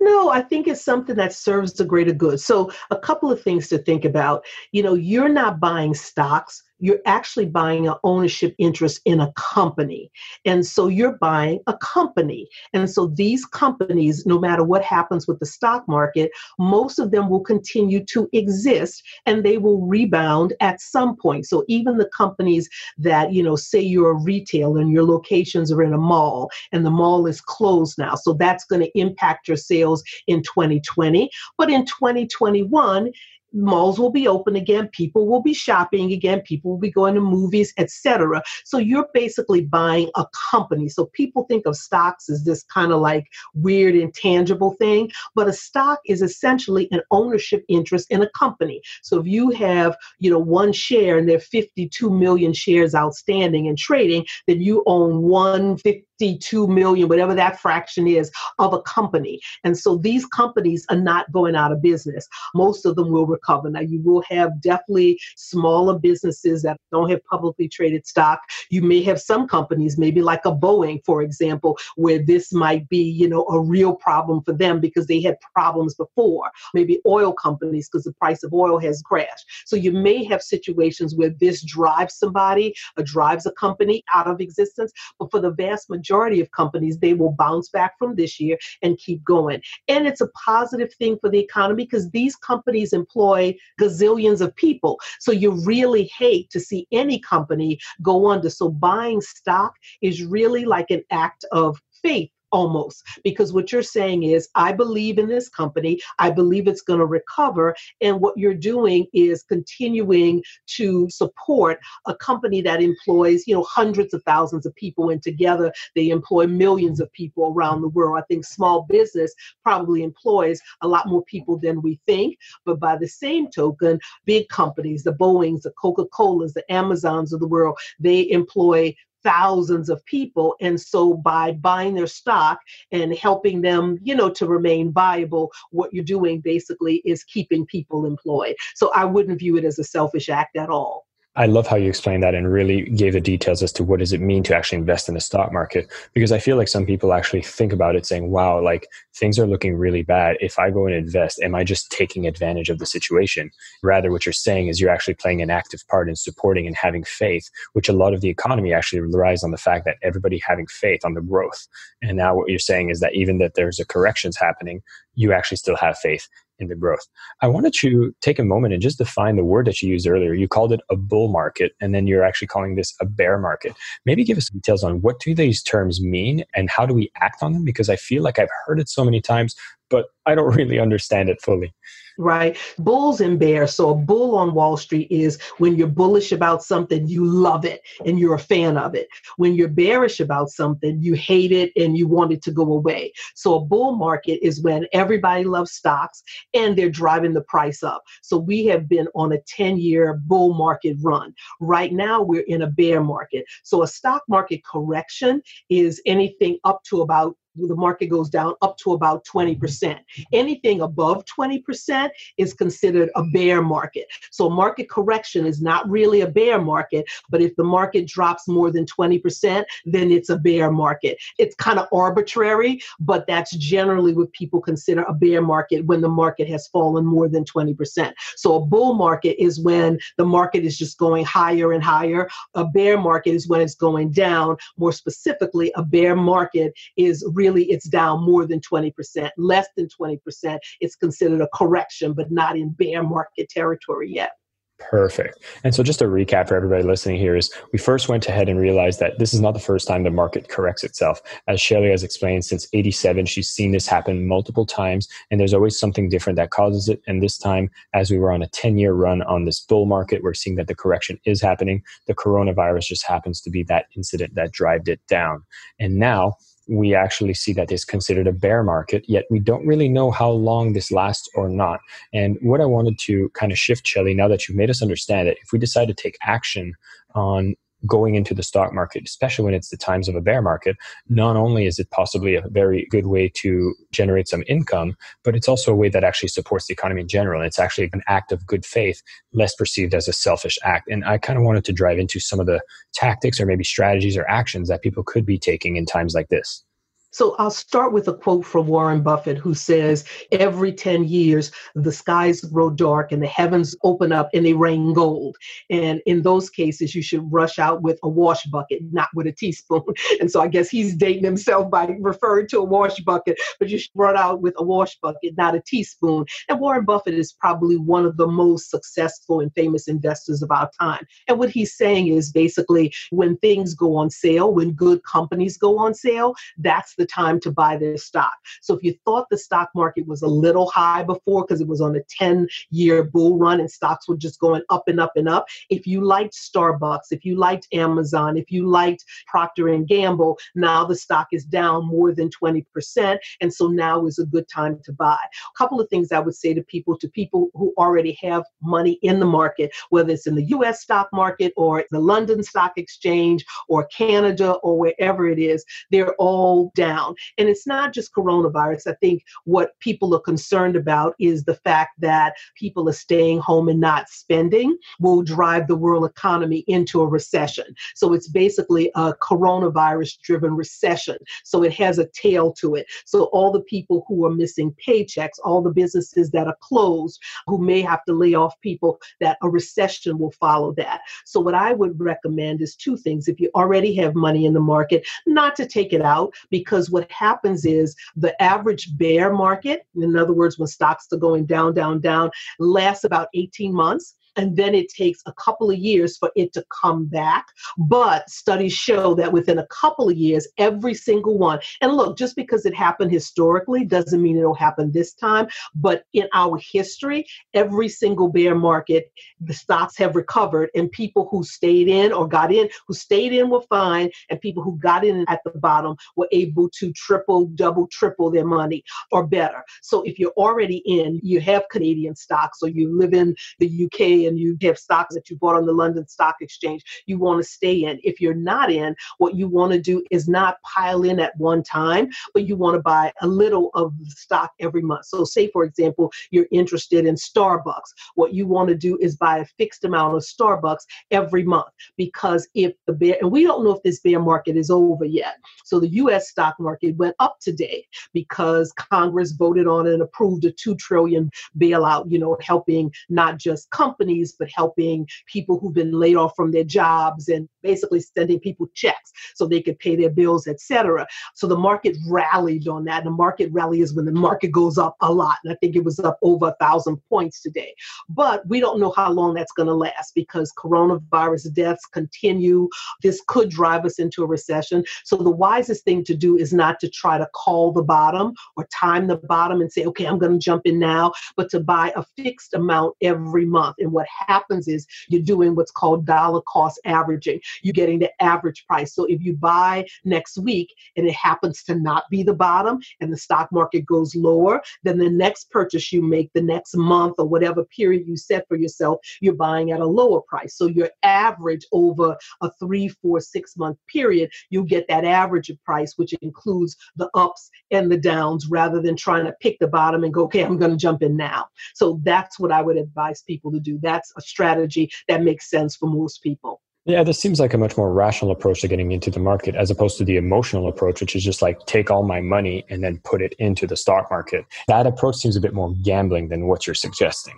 No, 0.00 0.30
I 0.30 0.40
think 0.40 0.66
it's 0.66 0.82
something 0.82 1.16
that 1.16 1.34
serves 1.34 1.74
the 1.74 1.84
greater 1.84 2.12
good. 2.12 2.40
So, 2.40 2.72
a 2.90 2.96
couple 2.96 3.30
of 3.30 3.42
things 3.42 3.68
to 3.68 3.78
think 3.78 4.04
about. 4.04 4.44
You 4.72 4.82
know, 4.82 4.94
you're 4.94 5.28
not 5.28 5.60
buying 5.60 5.94
stocks, 5.94 6.62
you're 6.80 7.00
actually 7.06 7.46
buying 7.46 7.86
an 7.86 7.94
ownership 8.04 8.54
interest 8.58 9.00
in 9.04 9.20
a 9.20 9.32
company. 9.36 10.10
And 10.44 10.66
so 10.66 10.88
you're 10.88 11.18
buying 11.18 11.60
a 11.66 11.76
company. 11.76 12.48
And 12.72 12.90
so 12.90 13.06
these 13.06 13.44
companies, 13.44 14.26
no 14.26 14.38
matter 14.38 14.64
what 14.64 14.82
happens 14.82 15.28
with 15.28 15.38
the 15.38 15.46
stock 15.46 15.86
market, 15.86 16.30
most 16.58 16.98
of 16.98 17.10
them 17.10 17.28
will 17.28 17.40
continue 17.40 18.04
to 18.06 18.28
exist 18.32 19.02
and 19.26 19.44
they 19.44 19.58
will 19.58 19.86
rebound 19.86 20.54
at 20.60 20.80
some 20.80 21.16
point. 21.16 21.46
So 21.46 21.64
even 21.68 21.98
the 21.98 22.10
companies 22.16 22.68
that, 22.98 23.32
you 23.32 23.42
know, 23.42 23.56
say 23.56 23.80
you're 23.80 24.10
a 24.10 24.22
retailer 24.22 24.80
and 24.80 24.92
your 24.92 25.04
locations 25.04 25.70
are 25.70 25.82
in 25.82 25.92
a 25.92 25.98
mall 25.98 26.50
and 26.72 26.84
the 26.84 26.90
mall 26.90 27.26
is 27.26 27.40
closed 27.40 27.98
now. 27.98 28.14
So 28.14 28.32
that's 28.32 28.64
going 28.64 28.82
to 28.82 28.98
impact 28.98 29.48
your 29.48 29.56
sales 29.56 30.02
in 30.26 30.42
2020. 30.42 31.30
But 31.58 31.70
in 31.70 31.84
2021, 31.84 33.10
malls 33.52 33.98
will 33.98 34.10
be 34.10 34.28
open 34.28 34.56
again 34.56 34.88
people 34.88 35.26
will 35.26 35.42
be 35.42 35.54
shopping 35.54 36.12
again 36.12 36.40
people 36.42 36.70
will 36.70 36.78
be 36.78 36.90
going 36.90 37.14
to 37.14 37.20
movies 37.20 37.72
etc 37.78 38.42
so 38.64 38.78
you're 38.78 39.08
basically 39.14 39.62
buying 39.62 40.10
a 40.16 40.26
company. 40.50 40.88
So 40.88 41.06
people 41.06 41.44
think 41.44 41.66
of 41.66 41.76
stocks 41.76 42.28
as 42.28 42.44
this 42.44 42.62
kind 42.64 42.92
of 42.92 43.00
like 43.00 43.26
weird 43.54 43.94
intangible 43.94 44.74
thing 44.74 45.10
but 45.34 45.48
a 45.48 45.52
stock 45.52 46.00
is 46.06 46.22
essentially 46.22 46.88
an 46.90 47.00
ownership 47.10 47.64
interest 47.68 48.10
in 48.10 48.22
a 48.22 48.30
company. 48.30 48.80
So 49.02 49.20
if 49.20 49.26
you 49.26 49.50
have 49.50 49.96
you 50.18 50.30
know 50.30 50.38
one 50.38 50.72
share 50.72 51.18
and 51.18 51.28
there 51.28 51.36
are 51.36 51.40
52 51.40 52.10
million 52.10 52.52
shares 52.52 52.94
outstanding 52.94 53.68
and 53.68 53.78
trading 53.78 54.24
then 54.46 54.60
you 54.60 54.82
own 54.86 55.22
one 55.22 55.76
52 56.20 56.68
million 56.68 57.08
whatever 57.08 57.34
that 57.34 57.58
fraction 57.58 58.06
is 58.06 58.30
of 58.58 58.72
a 58.74 58.82
company 58.82 59.40
and 59.64 59.76
so 59.76 59.96
these 59.96 60.26
companies 60.26 60.86
are 60.90 60.96
not 60.96 61.30
going 61.32 61.56
out 61.56 61.72
of 61.72 61.82
business 61.82 62.28
most 62.54 62.86
of 62.86 62.96
them 62.96 63.10
will 63.10 63.26
recover. 63.26 63.70
Now, 63.70 63.80
you 63.80 64.00
will 64.02 64.22
have 64.28 64.60
definitely 64.60 65.18
smaller 65.36 65.98
businesses 65.98 66.62
that 66.62 66.78
don't 66.92 67.10
have 67.10 67.24
publicly 67.24 67.68
traded 67.68 68.06
stock. 68.06 68.40
You 68.70 68.82
may 68.82 69.02
have 69.02 69.20
some 69.20 69.48
companies, 69.48 69.98
maybe 69.98 70.22
like 70.22 70.44
a 70.44 70.52
Boeing, 70.52 71.00
for 71.04 71.22
example, 71.22 71.78
where 71.96 72.18
this 72.18 72.52
might 72.52 72.88
be, 72.88 73.02
you 73.02 73.28
know, 73.28 73.44
a 73.46 73.60
real 73.60 73.94
problem 73.94 74.42
for 74.42 74.52
them 74.52 74.80
because 74.80 75.06
they 75.06 75.22
had 75.22 75.36
problems 75.54 75.94
before. 75.94 76.50
Maybe 76.74 77.00
oil 77.06 77.32
companies 77.32 77.88
because 77.88 78.04
the 78.04 78.12
price 78.14 78.42
of 78.42 78.52
oil 78.52 78.78
has 78.78 79.02
crashed. 79.02 79.46
So 79.66 79.76
you 79.76 79.92
may 79.92 80.24
have 80.24 80.42
situations 80.42 81.14
where 81.14 81.30
this 81.30 81.62
drives 81.64 82.14
somebody 82.14 82.74
or 82.96 83.04
drives 83.04 83.46
a 83.46 83.52
company 83.52 84.02
out 84.12 84.26
of 84.26 84.40
existence. 84.40 84.92
But 85.18 85.30
for 85.30 85.40
the 85.40 85.50
vast 85.50 85.88
majority 85.88 86.09
of 86.10 86.50
companies, 86.50 86.98
they 86.98 87.14
will 87.14 87.32
bounce 87.32 87.68
back 87.68 87.92
from 87.98 88.16
this 88.16 88.40
year 88.40 88.58
and 88.82 88.98
keep 88.98 89.22
going. 89.24 89.60
And 89.88 90.06
it's 90.06 90.20
a 90.20 90.28
positive 90.28 90.92
thing 90.94 91.18
for 91.20 91.30
the 91.30 91.38
economy 91.38 91.84
because 91.84 92.10
these 92.10 92.36
companies 92.36 92.92
employ 92.92 93.56
gazillions 93.80 94.40
of 94.40 94.54
people. 94.56 94.98
So 95.20 95.32
you 95.32 95.52
really 95.64 96.10
hate 96.16 96.50
to 96.50 96.60
see 96.60 96.86
any 96.92 97.20
company 97.20 97.78
go 98.02 98.28
under. 98.28 98.50
So 98.50 98.68
buying 98.68 99.20
stock 99.20 99.74
is 100.02 100.24
really 100.24 100.64
like 100.64 100.90
an 100.90 101.02
act 101.10 101.44
of 101.52 101.78
faith 102.02 102.30
almost 102.52 103.04
because 103.24 103.52
what 103.52 103.70
you're 103.70 103.82
saying 103.82 104.24
is 104.24 104.48
i 104.54 104.72
believe 104.72 105.18
in 105.18 105.28
this 105.28 105.48
company. 105.48 106.00
I 106.18 106.30
believe 106.30 106.66
it's 106.66 106.82
going 106.82 106.98
to 107.00 107.06
recover 107.06 107.74
and 108.00 108.20
what 108.20 108.36
you're 108.36 108.54
doing 108.54 109.06
is 109.12 109.42
continuing 109.42 110.42
to 110.78 111.08
support 111.10 111.78
a 112.06 112.14
company 112.14 112.60
that 112.62 112.82
employs 112.82 113.46
you 113.46 113.54
know 113.54 113.62
hundreds 113.64 114.14
of 114.14 114.22
thousands 114.24 114.66
of 114.66 114.74
people 114.74 115.10
and 115.10 115.22
together 115.22 115.72
they 115.94 116.08
employ 116.08 116.46
millions 116.46 117.00
of 117.00 117.12
people 117.12 117.52
around 117.54 117.82
the 117.82 117.88
world. 117.88 118.18
I 118.18 118.24
think 118.28 118.44
small 118.44 118.82
business 118.82 119.34
probably 119.62 120.02
employs 120.02 120.60
a 120.82 120.88
lot 120.88 121.08
more 121.08 121.24
people 121.24 121.58
than 121.58 121.82
we 121.82 122.00
think 122.06 122.36
but 122.64 122.80
by 122.80 122.96
the 122.96 123.08
same 123.08 123.50
token 123.50 123.98
big 124.24 124.48
companies 124.48 125.02
the 125.02 125.12
boeings 125.12 125.62
the 125.62 125.72
coca-colas 125.72 126.54
the 126.54 126.72
amazons 126.72 127.32
of 127.32 127.40
the 127.40 127.48
world 127.48 127.78
they 127.98 128.30
employ 128.30 128.94
thousands 129.22 129.88
of 129.88 130.04
people. 130.06 130.56
And 130.60 130.80
so 130.80 131.14
by 131.14 131.52
buying 131.52 131.94
their 131.94 132.06
stock 132.06 132.60
and 132.92 133.14
helping 133.14 133.60
them 133.60 133.98
you 134.02 134.14
know 134.14 134.30
to 134.30 134.46
remain 134.46 134.92
viable 134.92 135.50
what 135.70 135.92
you're 135.92 136.04
doing 136.04 136.40
basically 136.40 136.96
is 137.04 137.24
keeping 137.24 137.66
people 137.66 138.06
employed. 138.06 138.56
So 138.74 138.90
i 138.94 139.04
wouldn't 139.04 139.38
view 139.38 139.56
it 139.56 139.64
as 139.64 139.78
a 139.78 139.84
selfish 139.84 140.28
act 140.28 140.56
at 140.56 140.70
all 140.70 141.06
I 141.36 141.46
love 141.46 141.68
how 141.68 141.76
you 141.76 141.88
explained 141.88 142.24
that 142.24 142.34
and 142.34 142.52
really 142.52 142.82
gave 142.82 143.12
the 143.12 143.20
details 143.20 143.62
as 143.62 143.70
to 143.74 143.84
what 143.84 144.00
does 144.00 144.12
it 144.12 144.20
mean 144.20 144.42
to 144.44 144.56
actually 144.56 144.78
invest 144.78 145.08
in 145.08 145.14
the 145.14 145.20
stock 145.20 145.52
market 145.52 145.88
because 146.12 146.32
I 146.32 146.40
feel 146.40 146.56
like 146.56 146.66
some 146.66 146.84
people 146.84 147.12
actually 147.12 147.42
think 147.42 147.72
about 147.72 147.94
it 147.94 148.04
saying, 148.04 148.32
"Wow, 148.32 148.60
like 148.60 148.88
things 149.14 149.38
are 149.38 149.46
looking 149.46 149.76
really 149.76 150.02
bad. 150.02 150.38
If 150.40 150.58
I 150.58 150.70
go 150.70 150.86
and 150.86 150.94
invest, 150.94 151.40
am 151.40 151.54
I 151.54 151.62
just 151.62 151.88
taking 151.92 152.26
advantage 152.26 152.68
of 152.68 152.80
the 152.80 152.86
situation?" 152.86 153.52
Rather, 153.84 154.10
what 154.10 154.26
you're 154.26 154.32
saying 154.32 154.66
is 154.66 154.80
you're 154.80 154.90
actually 154.90 155.14
playing 155.14 155.40
an 155.40 155.50
active 155.50 155.86
part 155.86 156.08
in 156.08 156.16
supporting 156.16 156.66
and 156.66 156.74
having 156.74 157.04
faith, 157.04 157.48
which 157.74 157.88
a 157.88 157.92
lot 157.92 158.12
of 158.12 158.22
the 158.22 158.28
economy 158.28 158.72
actually 158.72 159.00
relies 159.00 159.44
on 159.44 159.52
the 159.52 159.56
fact 159.56 159.84
that 159.84 159.98
everybody 160.02 160.42
having 160.44 160.66
faith 160.66 161.04
on 161.04 161.14
the 161.14 161.22
growth. 161.22 161.68
And 162.02 162.16
now 162.16 162.34
what 162.34 162.48
you're 162.48 162.58
saying 162.58 162.90
is 162.90 162.98
that 163.00 163.14
even 163.14 163.38
that 163.38 163.54
there's 163.54 163.78
a 163.78 163.86
corrections 163.86 164.36
happening, 164.36 164.82
you 165.14 165.32
actually 165.32 165.58
still 165.58 165.76
have 165.76 165.96
faith 165.96 166.26
in 166.60 166.68
the 166.68 166.74
growth. 166.74 167.06
I 167.40 167.48
wanted 167.48 167.74
to 167.80 168.14
take 168.20 168.38
a 168.38 168.44
moment 168.44 168.74
and 168.74 168.82
just 168.82 168.98
define 168.98 169.36
the 169.36 169.44
word 169.44 169.66
that 169.66 169.82
you 169.82 169.88
used 169.88 170.06
earlier. 170.06 170.34
You 170.34 170.48
called 170.48 170.72
it 170.72 170.80
a 170.90 170.96
bull 170.96 171.28
market, 171.28 171.72
and 171.80 171.94
then 171.94 172.06
you're 172.06 172.24
actually 172.24 172.48
calling 172.48 172.74
this 172.74 172.94
a 173.00 173.04
bear 173.04 173.38
market. 173.38 173.74
Maybe 174.04 174.24
give 174.24 174.38
us 174.38 174.48
details 174.48 174.84
on 174.84 175.00
what 175.00 175.18
do 175.20 175.34
these 175.34 175.62
terms 175.62 176.00
mean 176.00 176.44
and 176.54 176.70
how 176.70 176.86
do 176.86 176.94
we 176.94 177.10
act 177.16 177.42
on 177.42 177.52
them? 177.52 177.64
Because 177.64 177.88
I 177.88 177.96
feel 177.96 178.22
like 178.22 178.38
I've 178.38 178.48
heard 178.66 178.80
it 178.80 178.88
so 178.88 179.04
many 179.04 179.20
times, 179.20 179.56
but 179.88 180.06
I 180.26 180.34
don't 180.34 180.54
really 180.56 180.78
understand 180.78 181.28
it 181.28 181.40
fully 181.40 181.74
right? 182.20 182.56
Bulls 182.78 183.20
and 183.20 183.38
bears. 183.38 183.74
So 183.74 183.90
a 183.90 183.94
bull 183.94 184.36
on 184.36 184.54
Wall 184.54 184.76
Street 184.76 185.08
is 185.10 185.40
when 185.58 185.76
you're 185.76 185.88
bullish 185.88 186.32
about 186.32 186.62
something, 186.62 187.08
you 187.08 187.24
love 187.24 187.64
it 187.64 187.80
and 188.04 188.18
you're 188.18 188.34
a 188.34 188.38
fan 188.38 188.76
of 188.76 188.94
it. 188.94 189.08
When 189.36 189.54
you're 189.54 189.68
bearish 189.68 190.20
about 190.20 190.50
something, 190.50 191.00
you 191.00 191.14
hate 191.14 191.50
it 191.50 191.72
and 191.76 191.96
you 191.96 192.06
want 192.06 192.32
it 192.32 192.42
to 192.42 192.52
go 192.52 192.72
away. 192.72 193.12
So 193.34 193.54
a 193.54 193.64
bull 193.64 193.96
market 193.96 194.44
is 194.44 194.62
when 194.62 194.86
everybody 194.92 195.44
loves 195.44 195.72
stocks 195.72 196.22
and 196.52 196.76
they're 196.76 196.90
driving 196.90 197.32
the 197.32 197.42
price 197.42 197.82
up. 197.82 198.02
So 198.22 198.36
we 198.36 198.66
have 198.66 198.88
been 198.88 199.08
on 199.14 199.32
a 199.32 199.40
10 199.48 199.78
year 199.78 200.20
bull 200.26 200.54
market 200.54 200.96
run. 201.00 201.34
Right 201.60 201.92
now, 201.92 202.22
we're 202.22 202.44
in 202.46 202.62
a 202.62 202.66
bear 202.66 203.02
market. 203.02 203.44
So 203.64 203.82
a 203.82 203.88
stock 203.88 204.22
market 204.28 204.60
correction 204.64 205.42
is 205.70 206.02
anything 206.04 206.58
up 206.64 206.82
to 206.90 207.00
about 207.00 207.36
the 207.56 207.76
market 207.76 208.06
goes 208.06 208.30
down 208.30 208.54
up 208.62 208.76
to 208.78 208.92
about 208.92 209.24
20%. 209.26 209.98
Anything 210.32 210.80
above 210.80 211.24
20% 211.26 212.10
is 212.36 212.54
considered 212.54 213.10
a 213.16 213.24
bear 213.24 213.62
market. 213.62 214.06
So 214.30 214.48
market 214.48 214.88
correction 214.88 215.46
is 215.46 215.60
not 215.60 215.88
really 215.88 216.22
a 216.22 216.26
bear 216.26 216.60
market, 216.60 217.06
but 217.30 217.42
if 217.42 217.54
the 217.56 217.64
market 217.64 218.06
drops 218.06 218.48
more 218.48 218.70
than 218.70 218.86
20%, 218.86 219.64
then 219.84 220.10
it's 220.10 220.30
a 220.30 220.36
bear 220.36 220.70
market. 220.70 221.18
It's 221.38 221.54
kind 221.54 221.78
of 221.78 221.88
arbitrary, 221.92 222.80
but 222.98 223.26
that's 223.26 223.56
generally 223.56 224.12
what 224.12 224.32
people 224.32 224.60
consider 224.60 225.02
a 225.02 225.14
bear 225.14 225.42
market 225.42 225.84
when 225.86 226.00
the 226.00 226.08
market 226.08 226.48
has 226.48 226.68
fallen 226.68 227.04
more 227.04 227.28
than 227.28 227.44
20%. 227.44 228.12
So 228.36 228.56
a 228.56 228.60
bull 228.60 228.94
market 228.94 229.42
is 229.42 229.60
when 229.60 229.98
the 230.16 230.24
market 230.24 230.64
is 230.64 230.78
just 230.78 230.98
going 230.98 231.24
higher 231.24 231.72
and 231.72 231.82
higher. 231.82 232.28
A 232.54 232.64
bear 232.64 232.98
market 232.98 233.34
is 233.34 233.48
when 233.48 233.60
it's 233.60 233.74
going 233.74 234.12
down. 234.12 234.56
More 234.76 234.92
specifically, 234.92 235.72
a 235.76 235.82
bear 235.82 236.16
market 236.16 236.72
is 236.96 237.24
really 237.32 237.64
it's 237.64 237.88
down 237.88 238.22
more 238.22 238.46
than 238.46 238.60
20%, 238.60 239.30
less 239.36 239.68
than 239.76 239.88
20%. 240.00 240.58
It's 240.80 240.96
considered 240.96 241.40
a 241.40 241.48
correction, 241.54 242.12
but 242.12 242.30
not 242.30 242.56
in 242.56 242.70
bear 242.70 243.02
market 243.02 243.48
territory 243.48 244.12
yet. 244.12 244.32
Perfect. 244.80 245.44
And 245.62 245.74
so, 245.74 245.82
just 245.82 245.98
to 245.98 246.06
recap 246.06 246.48
for 246.48 246.56
everybody 246.56 246.82
listening 246.82 247.18
here, 247.18 247.36
is 247.36 247.52
we 247.72 247.78
first 247.78 248.08
went 248.08 248.26
ahead 248.26 248.48
and 248.48 248.58
realized 248.58 248.98
that 249.00 249.18
this 249.18 249.34
is 249.34 249.40
not 249.40 249.52
the 249.52 249.60
first 249.60 249.86
time 249.86 250.02
the 250.02 250.10
market 250.10 250.48
corrects 250.48 250.82
itself. 250.82 251.20
As 251.46 251.60
Shelly 251.60 251.90
has 251.90 252.02
explained, 252.02 252.46
since 252.46 252.66
87, 252.72 253.26
she's 253.26 253.50
seen 253.50 253.72
this 253.72 253.86
happen 253.86 254.26
multiple 254.26 254.64
times, 254.64 255.06
and 255.30 255.38
there's 255.38 255.52
always 255.52 255.78
something 255.78 256.08
different 256.08 256.38
that 256.38 256.50
causes 256.50 256.88
it. 256.88 257.02
And 257.06 257.22
this 257.22 257.36
time, 257.36 257.70
as 257.92 258.10
we 258.10 258.18
were 258.18 258.32
on 258.32 258.42
a 258.42 258.48
10 258.48 258.78
year 258.78 258.94
run 258.94 259.20
on 259.22 259.44
this 259.44 259.60
bull 259.60 259.84
market, 259.84 260.22
we're 260.22 260.34
seeing 260.34 260.56
that 260.56 260.66
the 260.66 260.74
correction 260.74 261.20
is 261.26 261.42
happening. 261.42 261.82
The 262.06 262.14
coronavirus 262.14 262.86
just 262.86 263.06
happens 263.06 263.42
to 263.42 263.50
be 263.50 263.62
that 263.64 263.86
incident 263.94 264.34
that 264.36 264.52
drove 264.52 264.88
it 264.88 265.00
down. 265.08 265.44
And 265.78 265.96
now, 265.96 266.36
we 266.70 266.94
actually 266.94 267.34
see 267.34 267.52
that 267.52 267.72
is 267.72 267.84
considered 267.84 268.28
a 268.28 268.32
bear 268.32 268.62
market, 268.62 269.04
yet 269.08 269.24
we 269.28 269.40
don't 269.40 269.66
really 269.66 269.88
know 269.88 270.10
how 270.10 270.30
long 270.30 270.72
this 270.72 270.92
lasts 270.92 271.28
or 271.34 271.48
not. 271.48 271.80
And 272.12 272.38
what 272.42 272.60
I 272.60 272.64
wanted 272.64 272.98
to 273.00 273.28
kind 273.30 273.50
of 273.50 273.58
shift, 273.58 273.86
Shelly, 273.86 274.14
now 274.14 274.28
that 274.28 274.48
you've 274.48 274.56
made 274.56 274.70
us 274.70 274.80
understand 274.80 275.28
it, 275.28 275.38
if 275.42 275.52
we 275.52 275.58
decide 275.58 275.88
to 275.88 275.94
take 275.94 276.16
action 276.22 276.74
on 277.14 277.56
going 277.86 278.14
into 278.14 278.34
the 278.34 278.42
stock 278.42 278.72
market, 278.72 279.04
especially 279.06 279.44
when 279.44 279.54
it's 279.54 279.70
the 279.70 279.76
times 279.76 280.08
of 280.08 280.14
a 280.14 280.20
bear 280.20 280.42
market, 280.42 280.76
not 281.08 281.36
only 281.36 281.66
is 281.66 281.78
it 281.78 281.90
possibly 281.90 282.34
a 282.34 282.42
very 282.48 282.86
good 282.90 283.06
way 283.06 283.28
to 283.28 283.74
generate 283.92 284.28
some 284.28 284.44
income, 284.46 284.96
but 285.24 285.34
it's 285.34 285.48
also 285.48 285.72
a 285.72 285.76
way 285.76 285.88
that 285.88 286.04
actually 286.04 286.28
supports 286.28 286.66
the 286.66 286.72
economy 286.72 287.00
in 287.00 287.08
general. 287.08 287.40
And 287.40 287.46
it's 287.46 287.58
actually 287.58 287.90
an 287.92 288.02
act 288.06 288.32
of 288.32 288.46
good 288.46 288.64
faith, 288.64 289.02
less 289.32 289.54
perceived 289.54 289.94
as 289.94 290.08
a 290.08 290.12
selfish 290.12 290.58
act. 290.62 290.88
And 290.88 291.04
I 291.04 291.18
kind 291.18 291.38
of 291.38 291.44
wanted 291.44 291.64
to 291.66 291.72
drive 291.72 291.98
into 291.98 292.20
some 292.20 292.40
of 292.40 292.46
the 292.46 292.60
tactics 292.92 293.40
or 293.40 293.46
maybe 293.46 293.64
strategies 293.64 294.16
or 294.16 294.28
actions 294.28 294.68
that 294.68 294.82
people 294.82 295.02
could 295.02 295.24
be 295.24 295.38
taking 295.38 295.76
in 295.76 295.86
times 295.86 296.14
like 296.14 296.28
this. 296.28 296.64
So 297.12 297.34
I'll 297.38 297.50
start 297.50 297.92
with 297.92 298.06
a 298.06 298.14
quote 298.14 298.46
from 298.46 298.68
Warren 298.68 299.02
Buffett, 299.02 299.36
who 299.36 299.52
says, 299.52 300.04
Every 300.30 300.72
10 300.72 301.04
years, 301.04 301.50
the 301.74 301.90
skies 301.90 302.40
grow 302.42 302.70
dark 302.70 303.10
and 303.10 303.20
the 303.20 303.26
heavens 303.26 303.74
open 303.82 304.12
up 304.12 304.30
and 304.32 304.46
they 304.46 304.52
rain 304.52 304.92
gold. 304.92 305.36
And 305.70 306.00
in 306.06 306.22
those 306.22 306.48
cases, 306.48 306.94
you 306.94 307.02
should 307.02 307.30
rush 307.32 307.58
out 307.58 307.82
with 307.82 307.98
a 308.04 308.08
wash 308.08 308.44
bucket, 308.44 308.82
not 308.92 309.08
with 309.14 309.26
a 309.26 309.32
teaspoon. 309.32 309.82
And 310.20 310.30
so 310.30 310.40
I 310.40 310.48
guess 310.48 310.68
he's 310.68 310.94
dating 310.96 311.24
himself 311.24 311.70
by 311.70 311.96
referring 311.98 312.46
to 312.48 312.58
a 312.58 312.64
wash 312.64 313.00
bucket, 313.00 313.38
but 313.58 313.68
you 313.68 313.78
should 313.78 313.90
run 313.94 314.16
out 314.16 314.42
with 314.42 314.54
a 314.58 314.62
wash 314.62 314.98
bucket, 315.00 315.36
not 315.36 315.54
a 315.54 315.62
teaspoon. 315.66 316.26
And 316.48 316.60
Warren 316.60 316.84
Buffett 316.84 317.14
is 317.14 317.32
probably 317.32 317.76
one 317.76 318.04
of 318.04 318.16
the 318.16 318.26
most 318.26 318.70
successful 318.70 319.40
and 319.40 319.52
famous 319.54 319.88
investors 319.88 320.42
of 320.42 320.50
our 320.50 320.70
time. 320.78 321.06
And 321.26 321.38
what 321.38 321.50
he's 321.50 321.74
saying 321.74 322.08
is 322.08 322.30
basically 322.30 322.92
when 323.10 323.36
things 323.38 323.74
go 323.74 323.96
on 323.96 324.10
sale, 324.10 324.52
when 324.52 324.72
good 324.72 325.02
companies 325.04 325.56
go 325.56 325.78
on 325.78 325.94
sale, 325.94 326.34
that's 326.58 326.94
the 327.00 327.06
time 327.06 327.40
to 327.40 327.50
buy 327.50 327.76
their 327.78 327.96
stock. 327.96 328.34
So 328.60 328.76
if 328.76 328.82
you 328.82 328.94
thought 329.04 329.26
the 329.30 329.38
stock 329.38 329.70
market 329.74 330.06
was 330.06 330.20
a 330.22 330.28
little 330.28 330.68
high 330.68 331.02
before 331.02 331.44
because 331.44 331.62
it 331.62 331.66
was 331.66 331.80
on 331.80 331.96
a 331.96 332.02
10 332.18 332.46
year 332.70 333.02
bull 333.02 333.38
run 333.38 333.58
and 333.58 333.70
stocks 333.70 334.06
were 334.06 334.18
just 334.18 334.38
going 334.38 334.62
up 334.68 334.84
and 334.86 335.00
up 335.00 335.12
and 335.16 335.28
up, 335.28 335.46
if 335.70 335.86
you 335.86 336.02
liked 336.02 336.34
Starbucks, 336.34 337.10
if 337.10 337.24
you 337.24 337.36
liked 337.36 337.66
Amazon, 337.72 338.36
if 338.36 338.50
you 338.50 338.68
liked 338.68 339.04
Procter 339.26 339.68
and 339.68 339.88
Gamble, 339.88 340.38
now 340.54 340.84
the 340.84 340.94
stock 340.94 341.28
is 341.32 341.44
down 341.44 341.86
more 341.86 342.12
than 342.12 342.28
20%. 342.28 343.18
And 343.40 343.52
so 343.52 343.68
now 343.68 344.06
is 344.06 344.18
a 344.18 344.26
good 344.26 344.46
time 344.48 344.78
to 344.84 344.92
buy. 344.92 345.18
A 345.22 345.58
couple 345.58 345.80
of 345.80 345.88
things 345.88 346.12
I 346.12 346.18
would 346.18 346.34
say 346.34 346.52
to 346.52 346.62
people, 346.62 346.98
to 346.98 347.08
people 347.08 347.48
who 347.54 347.72
already 347.78 348.18
have 348.20 348.44
money 348.62 348.98
in 349.02 349.20
the 349.20 349.26
market, 349.26 349.72
whether 349.88 350.12
it's 350.12 350.26
in 350.26 350.34
the 350.34 350.50
US 350.56 350.82
stock 350.82 351.08
market 351.14 351.54
or 351.56 351.84
the 351.90 352.00
London 352.00 352.42
Stock 352.42 352.72
Exchange 352.76 353.44
or 353.68 353.86
Canada 353.86 354.52
or 354.62 354.78
wherever 354.78 355.28
it 355.28 355.38
is, 355.38 355.64
they're 355.90 356.14
all 356.16 356.70
down 356.74 356.89
down. 356.90 357.14
And 357.38 357.48
it's 357.48 357.66
not 357.66 357.92
just 357.92 358.14
coronavirus. 358.14 358.88
I 358.88 358.94
think 359.00 359.22
what 359.44 359.78
people 359.80 360.14
are 360.14 360.20
concerned 360.32 360.76
about 360.76 361.14
is 361.18 361.44
the 361.44 361.60
fact 361.68 361.92
that 362.00 362.34
people 362.56 362.88
are 362.88 363.04
staying 363.06 363.38
home 363.38 363.68
and 363.68 363.80
not 363.80 364.08
spending 364.08 364.76
will 364.98 365.22
drive 365.22 365.66
the 365.66 365.76
world 365.76 366.04
economy 366.04 366.64
into 366.66 367.00
a 367.00 367.06
recession. 367.06 367.68
So 367.94 368.12
it's 368.12 368.28
basically 368.28 368.90
a 368.94 369.14
coronavirus 369.22 370.20
driven 370.22 370.52
recession. 370.56 371.18
So 371.44 371.62
it 371.62 371.72
has 371.74 371.98
a 371.98 372.08
tail 372.22 372.52
to 372.60 372.74
it. 372.74 372.86
So 373.04 373.24
all 373.24 373.52
the 373.52 373.62
people 373.74 374.04
who 374.06 374.24
are 374.26 374.34
missing 374.42 374.74
paychecks, 374.86 375.38
all 375.44 375.62
the 375.62 375.70
businesses 375.82 376.30
that 376.32 376.46
are 376.46 376.56
closed, 376.60 377.20
who 377.46 377.58
may 377.58 377.80
have 377.82 378.04
to 378.06 378.12
lay 378.12 378.34
off 378.34 378.60
people, 378.60 379.00
that 379.20 379.38
a 379.42 379.48
recession 379.48 380.18
will 380.18 380.32
follow 380.32 380.72
that. 380.74 381.00
So 381.24 381.40
what 381.40 381.54
I 381.54 381.72
would 381.72 382.00
recommend 382.00 382.60
is 382.62 382.74
two 382.74 382.96
things. 382.96 383.28
If 383.28 383.38
you 383.40 383.50
already 383.54 383.94
have 383.96 384.14
money 384.14 384.44
in 384.46 384.54
the 384.54 384.60
market, 384.74 385.06
not 385.26 385.54
to 385.56 385.66
take 385.66 385.92
it 385.92 386.02
out 386.02 386.34
because 386.50 386.79
because 386.80 386.90
what 386.90 387.10
happens 387.12 387.66
is 387.66 387.94
the 388.16 388.40
average 388.42 388.96
bear 388.96 389.32
market, 389.32 389.82
in 389.94 390.16
other 390.16 390.32
words, 390.32 390.58
when 390.58 390.66
stocks 390.66 391.06
are 391.12 391.18
going 391.18 391.44
down, 391.44 391.74
down, 391.74 392.00
down, 392.00 392.30
lasts 392.58 393.04
about 393.04 393.28
18 393.34 393.74
months 393.74 394.16
and 394.36 394.56
then 394.56 394.74
it 394.74 394.88
takes 394.88 395.20
a 395.26 395.32
couple 395.32 395.70
of 395.70 395.78
years 395.78 396.16
for 396.18 396.30
it 396.36 396.52
to 396.54 396.64
come 396.82 397.06
back. 397.06 397.46
But 397.78 398.28
studies 398.30 398.72
show 398.72 399.14
that 399.14 399.32
within 399.32 399.58
a 399.58 399.66
couple 399.66 400.08
of 400.08 400.16
years, 400.16 400.48
every 400.58 400.94
single 400.94 401.38
one, 401.38 401.60
and 401.80 401.92
look, 401.92 402.16
just 402.16 402.36
because 402.36 402.66
it 402.66 402.74
happened 402.74 403.10
historically 403.10 403.84
doesn't 403.84 404.22
mean 404.22 404.38
it'll 404.38 404.54
happen 404.54 404.92
this 404.92 405.14
time, 405.14 405.48
but 405.74 406.04
in 406.12 406.28
our 406.34 406.58
history, 406.58 407.24
every 407.54 407.88
single 407.88 408.28
bear 408.28 408.54
market, 408.54 409.12
the 409.40 409.54
stocks 409.54 409.96
have 409.96 410.16
recovered, 410.16 410.70
and 410.74 410.90
people 410.92 411.28
who 411.30 411.42
stayed 411.42 411.88
in 411.88 412.12
or 412.12 412.28
got 412.28 412.52
in, 412.52 412.68
who 412.86 412.94
stayed 412.94 413.32
in 413.32 413.50
were 413.50 413.62
fine, 413.62 414.10
and 414.28 414.40
people 414.40 414.62
who 414.62 414.78
got 414.78 415.04
in 415.04 415.24
at 415.28 415.40
the 415.44 415.58
bottom 415.58 415.96
were 416.16 416.28
able 416.32 416.68
to 416.68 416.92
triple, 416.92 417.46
double, 417.46 417.86
triple 417.88 418.30
their 418.30 418.46
money 418.46 418.82
or 419.10 419.26
better. 419.26 419.64
So 419.82 420.02
if 420.02 420.18
you're 420.18 420.32
already 420.32 420.82
in, 420.86 421.20
you 421.22 421.40
have 421.40 421.68
Canadian 421.70 422.14
stocks, 422.14 422.58
or 422.62 422.68
you 422.68 422.96
live 422.96 423.14
in 423.14 423.34
the 423.58 423.84
UK 423.84 424.00
and 424.26 424.38
you 424.38 424.56
have 424.62 424.78
stocks 424.78 425.14
that 425.14 425.30
you 425.30 425.36
bought 425.36 425.56
on 425.56 425.66
the 425.66 425.72
London 425.72 426.06
Stock 426.08 426.36
Exchange, 426.40 426.82
you 427.06 427.18
want 427.18 427.42
to 427.42 427.48
stay 427.48 427.84
in. 427.84 427.98
If 428.02 428.20
you're 428.20 428.34
not 428.34 428.70
in, 428.70 428.94
what 429.18 429.34
you 429.34 429.48
want 429.48 429.72
to 429.72 429.80
do 429.80 430.04
is 430.10 430.28
not 430.28 430.56
pile 430.62 431.02
in 431.02 431.20
at 431.20 431.36
one 431.36 431.62
time, 431.62 432.08
but 432.34 432.46
you 432.46 432.56
want 432.56 432.74
to 432.74 432.82
buy 432.82 433.12
a 433.20 433.26
little 433.26 433.70
of 433.74 433.92
the 433.98 434.10
stock 434.10 434.52
every 434.60 434.82
month. 434.82 435.06
So, 435.06 435.24
say, 435.24 435.48
for 435.48 435.64
example, 435.64 436.12
you're 436.30 436.46
interested 436.52 437.06
in 437.06 437.14
Starbucks. 437.14 437.90
What 438.14 438.34
you 438.34 438.46
want 438.46 438.68
to 438.68 438.74
do 438.74 438.98
is 439.00 439.16
buy 439.16 439.38
a 439.38 439.44
fixed 439.58 439.84
amount 439.84 440.16
of 440.16 440.22
Starbucks 440.22 440.84
every 441.10 441.44
month 441.44 441.68
because 441.96 442.48
if 442.54 442.72
the 442.86 442.92
bear, 442.92 443.16
and 443.20 443.30
we 443.30 443.44
don't 443.44 443.64
know 443.64 443.72
if 443.72 443.82
this 443.82 444.00
bear 444.00 444.20
market 444.20 444.56
is 444.56 444.70
over 444.70 445.04
yet. 445.04 445.36
So, 445.64 445.80
the 445.80 445.88
US 445.88 446.30
stock 446.30 446.56
market 446.58 446.96
went 446.96 447.16
up 447.18 447.38
today 447.40 447.86
because 448.12 448.72
Congress 448.72 449.32
voted 449.32 449.66
on 449.66 449.86
and 449.86 450.02
approved 450.02 450.44
a 450.44 450.52
2 450.52 450.74
trillion 450.76 451.30
bailout, 451.58 452.10
you 452.10 452.18
know, 452.18 452.36
helping 452.40 452.92
not 453.08 453.38
just 453.38 453.70
companies, 453.70 454.09
but 454.38 454.48
helping 454.54 455.06
people 455.26 455.58
who've 455.58 455.74
been 455.74 455.92
laid 455.92 456.16
off 456.16 456.32
from 456.36 456.50
their 456.50 456.64
jobs 456.64 457.28
and 457.28 457.48
basically 457.62 458.00
sending 458.00 458.40
people 458.40 458.66
checks 458.74 459.12
so 459.34 459.46
they 459.46 459.60
could 459.60 459.78
pay 459.78 459.96
their 459.96 460.10
bills, 460.10 460.46
etc. 460.46 461.06
So 461.34 461.46
the 461.46 461.56
market 461.56 461.96
rallied 462.08 462.68
on 462.68 462.84
that. 462.84 463.04
The 463.04 463.10
market 463.10 463.50
rally 463.52 463.80
is 463.80 463.94
when 463.94 464.04
the 464.04 464.12
market 464.12 464.52
goes 464.52 464.78
up 464.78 464.96
a 465.00 465.12
lot. 465.12 465.36
And 465.44 465.52
I 465.52 465.56
think 465.56 465.76
it 465.76 465.84
was 465.84 465.98
up 466.00 466.18
over 466.22 466.48
a 466.48 466.56
thousand 466.60 466.98
points 467.08 467.40
today. 467.42 467.74
But 468.08 468.46
we 468.46 468.60
don't 468.60 468.80
know 468.80 468.92
how 468.96 469.10
long 469.10 469.34
that's 469.34 469.52
going 469.52 469.68
to 469.68 469.74
last 469.74 470.14
because 470.14 470.52
coronavirus 470.58 471.52
deaths 471.52 471.86
continue. 471.92 472.68
This 473.02 473.20
could 473.26 473.50
drive 473.50 473.84
us 473.84 473.98
into 473.98 474.22
a 474.22 474.26
recession. 474.26 474.84
So 475.04 475.16
the 475.16 475.30
wisest 475.30 475.84
thing 475.84 476.04
to 476.04 476.14
do 476.14 476.36
is 476.36 476.52
not 476.52 476.80
to 476.80 476.88
try 476.88 477.18
to 477.18 477.28
call 477.34 477.72
the 477.72 477.82
bottom 477.82 478.34
or 478.56 478.66
time 478.72 479.06
the 479.06 479.16
bottom 479.16 479.60
and 479.60 479.72
say, 479.72 479.84
okay, 479.84 480.06
I'm 480.06 480.18
going 480.18 480.32
to 480.32 480.38
jump 480.38 480.62
in 480.64 480.78
now, 480.78 481.12
but 481.36 481.50
to 481.50 481.60
buy 481.60 481.92
a 481.96 482.04
fixed 482.16 482.54
amount 482.54 482.94
every 483.02 483.44
month. 483.44 483.76
And 483.78 483.92
what 483.92 483.99
happens 484.26 484.68
is 484.68 484.86
you're 485.08 485.22
doing 485.22 485.54
what's 485.54 485.70
called 485.70 486.06
dollar 486.06 486.40
cost 486.42 486.80
averaging. 486.84 487.40
You're 487.62 487.72
getting 487.72 487.98
the 487.98 488.10
average 488.22 488.64
price. 488.66 488.94
So 488.94 489.04
if 489.04 489.22
you 489.22 489.34
buy 489.34 489.86
next 490.04 490.38
week 490.38 490.74
and 490.96 491.06
it 491.06 491.14
happens 491.14 491.62
to 491.64 491.74
not 491.74 492.04
be 492.10 492.22
the 492.22 492.34
bottom 492.34 492.80
and 493.00 493.12
the 493.12 493.16
stock 493.16 493.50
market 493.52 493.86
goes 493.86 494.14
lower, 494.14 494.62
then 494.82 494.98
the 494.98 495.10
next 495.10 495.50
purchase 495.50 495.92
you 495.92 496.02
make 496.02 496.30
the 496.32 496.42
next 496.42 496.76
month 496.76 497.14
or 497.18 497.26
whatever 497.26 497.64
period 497.64 498.06
you 498.06 498.16
set 498.16 498.46
for 498.48 498.56
yourself, 498.56 498.98
you're 499.20 499.34
buying 499.34 499.72
at 499.72 499.80
a 499.80 499.86
lower 499.86 500.20
price. 500.22 500.56
So 500.56 500.66
your 500.66 500.90
average 501.02 501.66
over 501.72 502.16
a 502.40 502.50
three, 502.58 502.88
four, 502.88 503.20
six 503.20 503.56
month 503.56 503.78
period, 503.88 504.30
you 504.50 504.64
get 504.64 504.86
that 504.88 505.04
average 505.04 505.50
price, 505.64 505.94
which 505.96 506.12
includes 506.22 506.76
the 506.96 507.10
ups 507.14 507.50
and 507.70 507.90
the 507.90 507.96
downs 507.96 508.48
rather 508.48 508.80
than 508.80 508.96
trying 508.96 509.24
to 509.24 509.34
pick 509.40 509.58
the 509.58 509.68
bottom 509.68 510.04
and 510.04 510.12
go, 510.12 510.24
okay, 510.24 510.42
I'm 510.42 510.58
going 510.58 510.70
to 510.72 510.76
jump 510.76 511.02
in 511.02 511.16
now. 511.16 511.46
So 511.74 512.00
that's 512.02 512.38
what 512.38 512.52
I 512.52 512.62
would 512.62 512.76
advise 512.76 513.22
people 513.22 513.50
to 513.52 513.60
do. 513.60 513.78
That's 513.90 514.12
a 514.16 514.20
strategy 514.20 514.88
that 515.08 515.22
makes 515.22 515.50
sense 515.50 515.74
for 515.74 515.88
most 515.88 516.22
people. 516.22 516.60
Yeah, 516.86 517.02
this 517.02 517.18
seems 517.18 517.40
like 517.40 517.52
a 517.52 517.58
much 517.58 517.76
more 517.76 517.92
rational 517.92 518.30
approach 518.30 518.62
to 518.62 518.68
getting 518.68 518.92
into 518.92 519.10
the 519.10 519.18
market 519.18 519.54
as 519.54 519.70
opposed 519.70 519.98
to 519.98 520.04
the 520.04 520.16
emotional 520.16 520.68
approach, 520.68 521.00
which 521.00 521.14
is 521.14 521.22
just 521.22 521.42
like 521.42 521.58
take 521.66 521.90
all 521.90 522.02
my 522.02 522.20
money 522.20 522.64
and 522.70 522.82
then 522.82 523.00
put 523.04 523.20
it 523.20 523.34
into 523.38 523.66
the 523.66 523.76
stock 523.76 524.10
market. 524.10 524.46
That 524.68 524.86
approach 524.86 525.16
seems 525.16 525.36
a 525.36 525.40
bit 525.40 525.54
more 525.54 525.74
gambling 525.82 526.28
than 526.28 526.46
what 526.46 526.66
you're 526.66 526.74
suggesting. 526.74 527.34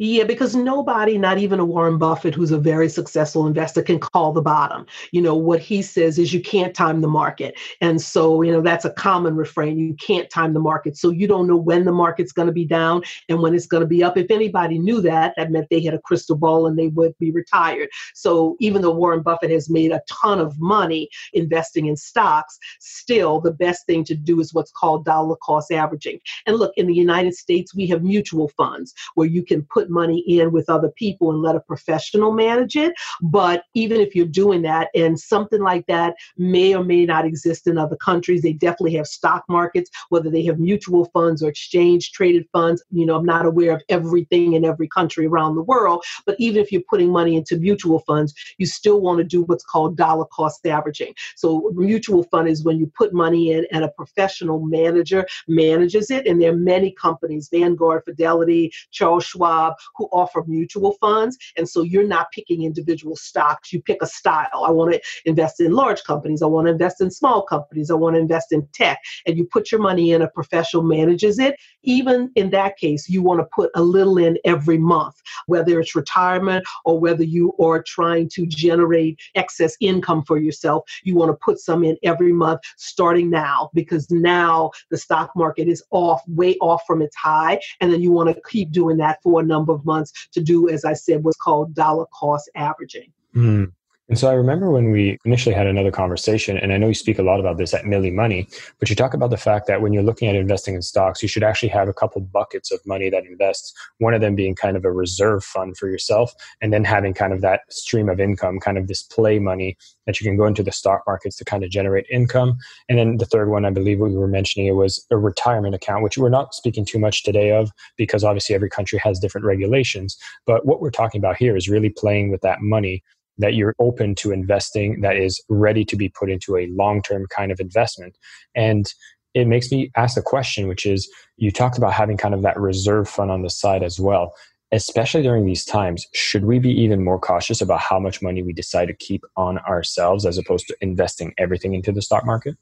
Yeah, 0.00 0.22
because 0.22 0.54
nobody, 0.54 1.18
not 1.18 1.38
even 1.38 1.58
a 1.58 1.64
Warren 1.64 1.98
Buffett, 1.98 2.32
who's 2.32 2.52
a 2.52 2.58
very 2.58 2.88
successful 2.88 3.48
investor, 3.48 3.82
can 3.82 3.98
call 3.98 4.32
the 4.32 4.40
bottom. 4.40 4.86
You 5.10 5.20
know, 5.20 5.34
what 5.34 5.58
he 5.60 5.82
says 5.82 6.20
is 6.20 6.32
you 6.32 6.40
can't 6.40 6.72
time 6.72 7.00
the 7.00 7.08
market. 7.08 7.58
And 7.80 8.00
so, 8.00 8.42
you 8.42 8.52
know, 8.52 8.60
that's 8.60 8.84
a 8.84 8.90
common 8.90 9.34
refrain. 9.34 9.76
You 9.76 9.94
can't 9.94 10.30
time 10.30 10.54
the 10.54 10.60
market. 10.60 10.96
So 10.96 11.10
you 11.10 11.26
don't 11.26 11.48
know 11.48 11.56
when 11.56 11.84
the 11.84 11.90
market's 11.90 12.30
going 12.30 12.46
to 12.46 12.52
be 12.52 12.64
down 12.64 13.02
and 13.28 13.40
when 13.42 13.56
it's 13.56 13.66
going 13.66 13.80
to 13.80 13.88
be 13.88 14.04
up. 14.04 14.16
If 14.16 14.30
anybody 14.30 14.78
knew 14.78 15.00
that, 15.00 15.34
that 15.36 15.50
meant 15.50 15.66
they 15.68 15.82
had 15.82 15.94
a 15.94 16.00
crystal 16.00 16.36
ball 16.36 16.68
and 16.68 16.78
they 16.78 16.88
would 16.88 17.18
be 17.18 17.32
retired. 17.32 17.88
So 18.14 18.56
even 18.60 18.82
though 18.82 18.94
Warren 18.94 19.22
Buffett 19.22 19.50
has 19.50 19.68
made 19.68 19.90
a 19.90 20.02
ton 20.08 20.38
of 20.38 20.60
money 20.60 21.08
investing 21.32 21.86
in 21.86 21.96
stocks, 21.96 22.56
still 22.78 23.40
the 23.40 23.52
best 23.52 23.84
thing 23.86 24.04
to 24.04 24.14
do 24.14 24.38
is 24.38 24.54
what's 24.54 24.70
called 24.70 25.04
dollar 25.04 25.34
cost 25.42 25.72
averaging. 25.72 26.20
And 26.46 26.56
look, 26.56 26.72
in 26.76 26.86
the 26.86 26.94
United 26.94 27.34
States, 27.34 27.74
we 27.74 27.88
have 27.88 28.04
mutual 28.04 28.46
funds 28.50 28.94
where 29.16 29.26
you 29.26 29.44
can 29.44 29.62
put 29.62 29.87
money 29.90 30.20
in 30.26 30.52
with 30.52 30.68
other 30.68 30.90
people 30.90 31.30
and 31.30 31.42
let 31.42 31.56
a 31.56 31.60
professional 31.60 32.32
manage 32.32 32.76
it. 32.76 32.94
But 33.20 33.64
even 33.74 34.00
if 34.00 34.14
you're 34.14 34.26
doing 34.26 34.62
that, 34.62 34.88
and 34.94 35.18
something 35.18 35.62
like 35.62 35.86
that 35.86 36.14
may 36.36 36.74
or 36.74 36.84
may 36.84 37.04
not 37.04 37.24
exist 37.24 37.66
in 37.66 37.78
other 37.78 37.96
countries, 37.96 38.42
they 38.42 38.52
definitely 38.52 38.94
have 38.94 39.06
stock 39.06 39.44
markets, 39.48 39.90
whether 40.08 40.30
they 40.30 40.44
have 40.44 40.58
mutual 40.58 41.06
funds 41.06 41.42
or 41.42 41.48
exchange 41.48 42.12
traded 42.12 42.46
funds. 42.52 42.82
You 42.90 43.06
know, 43.06 43.16
I'm 43.16 43.24
not 43.24 43.46
aware 43.46 43.74
of 43.74 43.82
everything 43.88 44.54
in 44.54 44.64
every 44.64 44.88
country 44.88 45.26
around 45.26 45.54
the 45.54 45.62
world, 45.62 46.04
but 46.26 46.36
even 46.38 46.62
if 46.62 46.72
you're 46.72 46.82
putting 46.88 47.10
money 47.10 47.36
into 47.36 47.56
mutual 47.58 48.00
funds, 48.00 48.34
you 48.58 48.66
still 48.66 49.00
want 49.00 49.18
to 49.18 49.24
do 49.24 49.42
what's 49.42 49.64
called 49.64 49.96
dollar 49.96 50.26
cost 50.26 50.66
averaging. 50.66 51.14
So, 51.36 51.70
mutual 51.74 52.24
fund 52.24 52.48
is 52.48 52.64
when 52.64 52.78
you 52.78 52.90
put 52.96 53.12
money 53.12 53.52
in 53.52 53.66
and 53.72 53.84
a 53.84 53.88
professional 53.88 54.60
manager 54.60 55.26
manages 55.46 56.10
it. 56.10 56.26
And 56.26 56.40
there 56.40 56.52
are 56.52 56.56
many 56.56 56.92
companies, 56.92 57.48
Vanguard, 57.50 58.02
Fidelity, 58.04 58.72
Charles 58.90 59.24
Schwab, 59.24 59.74
who 59.96 60.08
offer 60.12 60.44
mutual 60.46 60.92
funds. 61.00 61.36
And 61.56 61.68
so 61.68 61.82
you're 61.82 62.06
not 62.06 62.28
picking 62.32 62.64
individual 62.64 63.16
stocks, 63.16 63.72
you 63.72 63.82
pick 63.82 64.02
a 64.02 64.06
style. 64.06 64.64
I 64.66 64.70
want 64.70 64.92
to 64.92 65.00
invest 65.24 65.60
in 65.60 65.72
large 65.72 66.02
companies, 66.04 66.42
I 66.42 66.46
want 66.46 66.66
to 66.66 66.72
invest 66.72 67.00
in 67.00 67.10
small 67.10 67.42
companies, 67.42 67.90
I 67.90 67.94
want 67.94 68.16
to 68.16 68.20
invest 68.20 68.52
in 68.52 68.66
tech. 68.72 68.98
And 69.26 69.36
you 69.36 69.44
put 69.44 69.72
your 69.72 69.80
money 69.80 70.12
in, 70.12 70.22
a 70.22 70.28
professional 70.28 70.82
manages 70.82 71.38
it. 71.38 71.56
Even 71.82 72.30
in 72.34 72.50
that 72.50 72.76
case, 72.76 73.08
you 73.08 73.22
want 73.22 73.40
to 73.40 73.46
put 73.54 73.70
a 73.74 73.82
little 73.82 74.18
in 74.18 74.38
every 74.44 74.78
month, 74.78 75.14
whether 75.46 75.80
it's 75.80 75.94
retirement 75.94 76.64
or 76.84 76.98
whether 76.98 77.24
you 77.24 77.52
are 77.60 77.82
trying 77.82 78.28
to 78.30 78.46
generate 78.46 79.18
excess 79.34 79.76
income 79.80 80.22
for 80.24 80.38
yourself. 80.38 80.84
You 81.04 81.14
want 81.14 81.30
to 81.30 81.38
put 81.44 81.58
some 81.58 81.84
in 81.84 81.96
every 82.02 82.32
month 82.32 82.60
starting 82.76 83.30
now 83.30 83.70
because 83.74 84.10
now 84.10 84.70
the 84.90 84.98
stock 84.98 85.30
market 85.36 85.68
is 85.68 85.82
off, 85.90 86.22
way 86.26 86.56
off 86.60 86.82
from 86.86 87.02
its 87.02 87.16
high. 87.16 87.60
And 87.80 87.92
then 87.92 88.02
you 88.02 88.12
want 88.12 88.34
to 88.34 88.40
keep 88.48 88.70
doing 88.70 88.96
that 88.98 89.18
for 89.22 89.40
a 89.40 89.44
number 89.44 89.67
of 89.70 89.84
months 89.84 90.28
to 90.32 90.40
do, 90.40 90.68
as 90.68 90.84
I 90.84 90.92
said, 90.92 91.24
what's 91.24 91.36
called 91.36 91.74
dollar 91.74 92.06
cost 92.06 92.50
averaging. 92.54 93.12
Mm. 93.34 93.72
And 94.08 94.18
so 94.18 94.30
I 94.30 94.32
remember 94.32 94.70
when 94.70 94.90
we 94.90 95.18
initially 95.26 95.54
had 95.54 95.66
another 95.66 95.90
conversation, 95.90 96.56
and 96.56 96.72
I 96.72 96.78
know 96.78 96.88
you 96.88 96.94
speak 96.94 97.18
a 97.18 97.22
lot 97.22 97.40
about 97.40 97.58
this 97.58 97.74
at 97.74 97.84
Milli 97.84 98.12
Money, 98.12 98.48
but 98.78 98.88
you 98.88 98.96
talk 98.96 99.12
about 99.12 99.28
the 99.28 99.36
fact 99.36 99.66
that 99.66 99.82
when 99.82 99.92
you're 99.92 100.02
looking 100.02 100.28
at 100.28 100.34
investing 100.34 100.74
in 100.74 100.80
stocks, 100.80 101.22
you 101.22 101.28
should 101.28 101.42
actually 101.42 101.68
have 101.68 101.88
a 101.88 101.92
couple 101.92 102.22
buckets 102.22 102.72
of 102.72 102.80
money 102.86 103.10
that 103.10 103.26
invests. 103.26 103.74
One 103.98 104.14
of 104.14 104.22
them 104.22 104.34
being 104.34 104.54
kind 104.54 104.78
of 104.78 104.86
a 104.86 104.90
reserve 104.90 105.44
fund 105.44 105.76
for 105.76 105.90
yourself, 105.90 106.34
and 106.62 106.72
then 106.72 106.84
having 106.84 107.12
kind 107.12 107.34
of 107.34 107.42
that 107.42 107.60
stream 107.68 108.08
of 108.08 108.18
income, 108.18 108.60
kind 108.60 108.78
of 108.78 108.86
this 108.88 109.02
play 109.02 109.38
money 109.38 109.76
that 110.06 110.18
you 110.18 110.26
can 110.26 110.38
go 110.38 110.46
into 110.46 110.62
the 110.62 110.72
stock 110.72 111.02
markets 111.06 111.36
to 111.36 111.44
kind 111.44 111.62
of 111.62 111.68
generate 111.68 112.06
income. 112.10 112.56
And 112.88 112.98
then 112.98 113.18
the 113.18 113.26
third 113.26 113.50
one, 113.50 113.66
I 113.66 113.70
believe 113.70 113.98
we 113.98 114.16
were 114.16 114.26
mentioning, 114.26 114.68
it 114.68 114.72
was 114.72 115.04
a 115.10 115.18
retirement 115.18 115.74
account, 115.74 116.02
which 116.02 116.16
we're 116.16 116.30
not 116.30 116.54
speaking 116.54 116.86
too 116.86 116.98
much 116.98 117.24
today 117.24 117.52
of 117.52 117.70
because 117.98 118.24
obviously 118.24 118.54
every 118.54 118.70
country 118.70 118.98
has 119.00 119.18
different 119.18 119.46
regulations. 119.46 120.16
But 120.46 120.64
what 120.64 120.80
we're 120.80 120.90
talking 120.90 121.18
about 121.18 121.36
here 121.36 121.58
is 121.58 121.68
really 121.68 121.90
playing 121.90 122.30
with 122.30 122.40
that 122.40 122.62
money 122.62 123.04
that 123.38 123.54
you're 123.54 123.74
open 123.78 124.14
to 124.16 124.32
investing 124.32 125.00
that 125.00 125.16
is 125.16 125.42
ready 125.48 125.84
to 125.84 125.96
be 125.96 126.08
put 126.08 126.30
into 126.30 126.56
a 126.56 126.68
long 126.70 127.02
term 127.02 127.26
kind 127.34 127.50
of 127.52 127.60
investment. 127.60 128.16
And 128.54 128.92
it 129.34 129.46
makes 129.46 129.70
me 129.70 129.90
ask 129.96 130.14
the 130.14 130.22
question, 130.22 130.68
which 130.68 130.86
is 130.86 131.10
you 131.36 131.50
talked 131.50 131.78
about 131.78 131.92
having 131.92 132.16
kind 132.16 132.34
of 132.34 132.42
that 132.42 132.58
reserve 132.58 133.08
fund 133.08 133.30
on 133.30 133.42
the 133.42 133.50
side 133.50 133.82
as 133.82 134.00
well. 134.00 134.34
Especially 134.70 135.22
during 135.22 135.46
these 135.46 135.64
times, 135.64 136.06
should 136.12 136.44
we 136.44 136.58
be 136.58 136.70
even 136.70 137.02
more 137.02 137.18
cautious 137.18 137.62
about 137.62 137.80
how 137.80 137.98
much 137.98 138.20
money 138.20 138.42
we 138.42 138.52
decide 138.52 138.88
to 138.88 138.94
keep 138.94 139.24
on 139.34 139.58
ourselves 139.60 140.26
as 140.26 140.36
opposed 140.36 140.66
to 140.66 140.76
investing 140.82 141.32
everything 141.38 141.72
into 141.72 141.90
the 141.90 142.02
stock 142.02 142.26
market? 142.26 142.56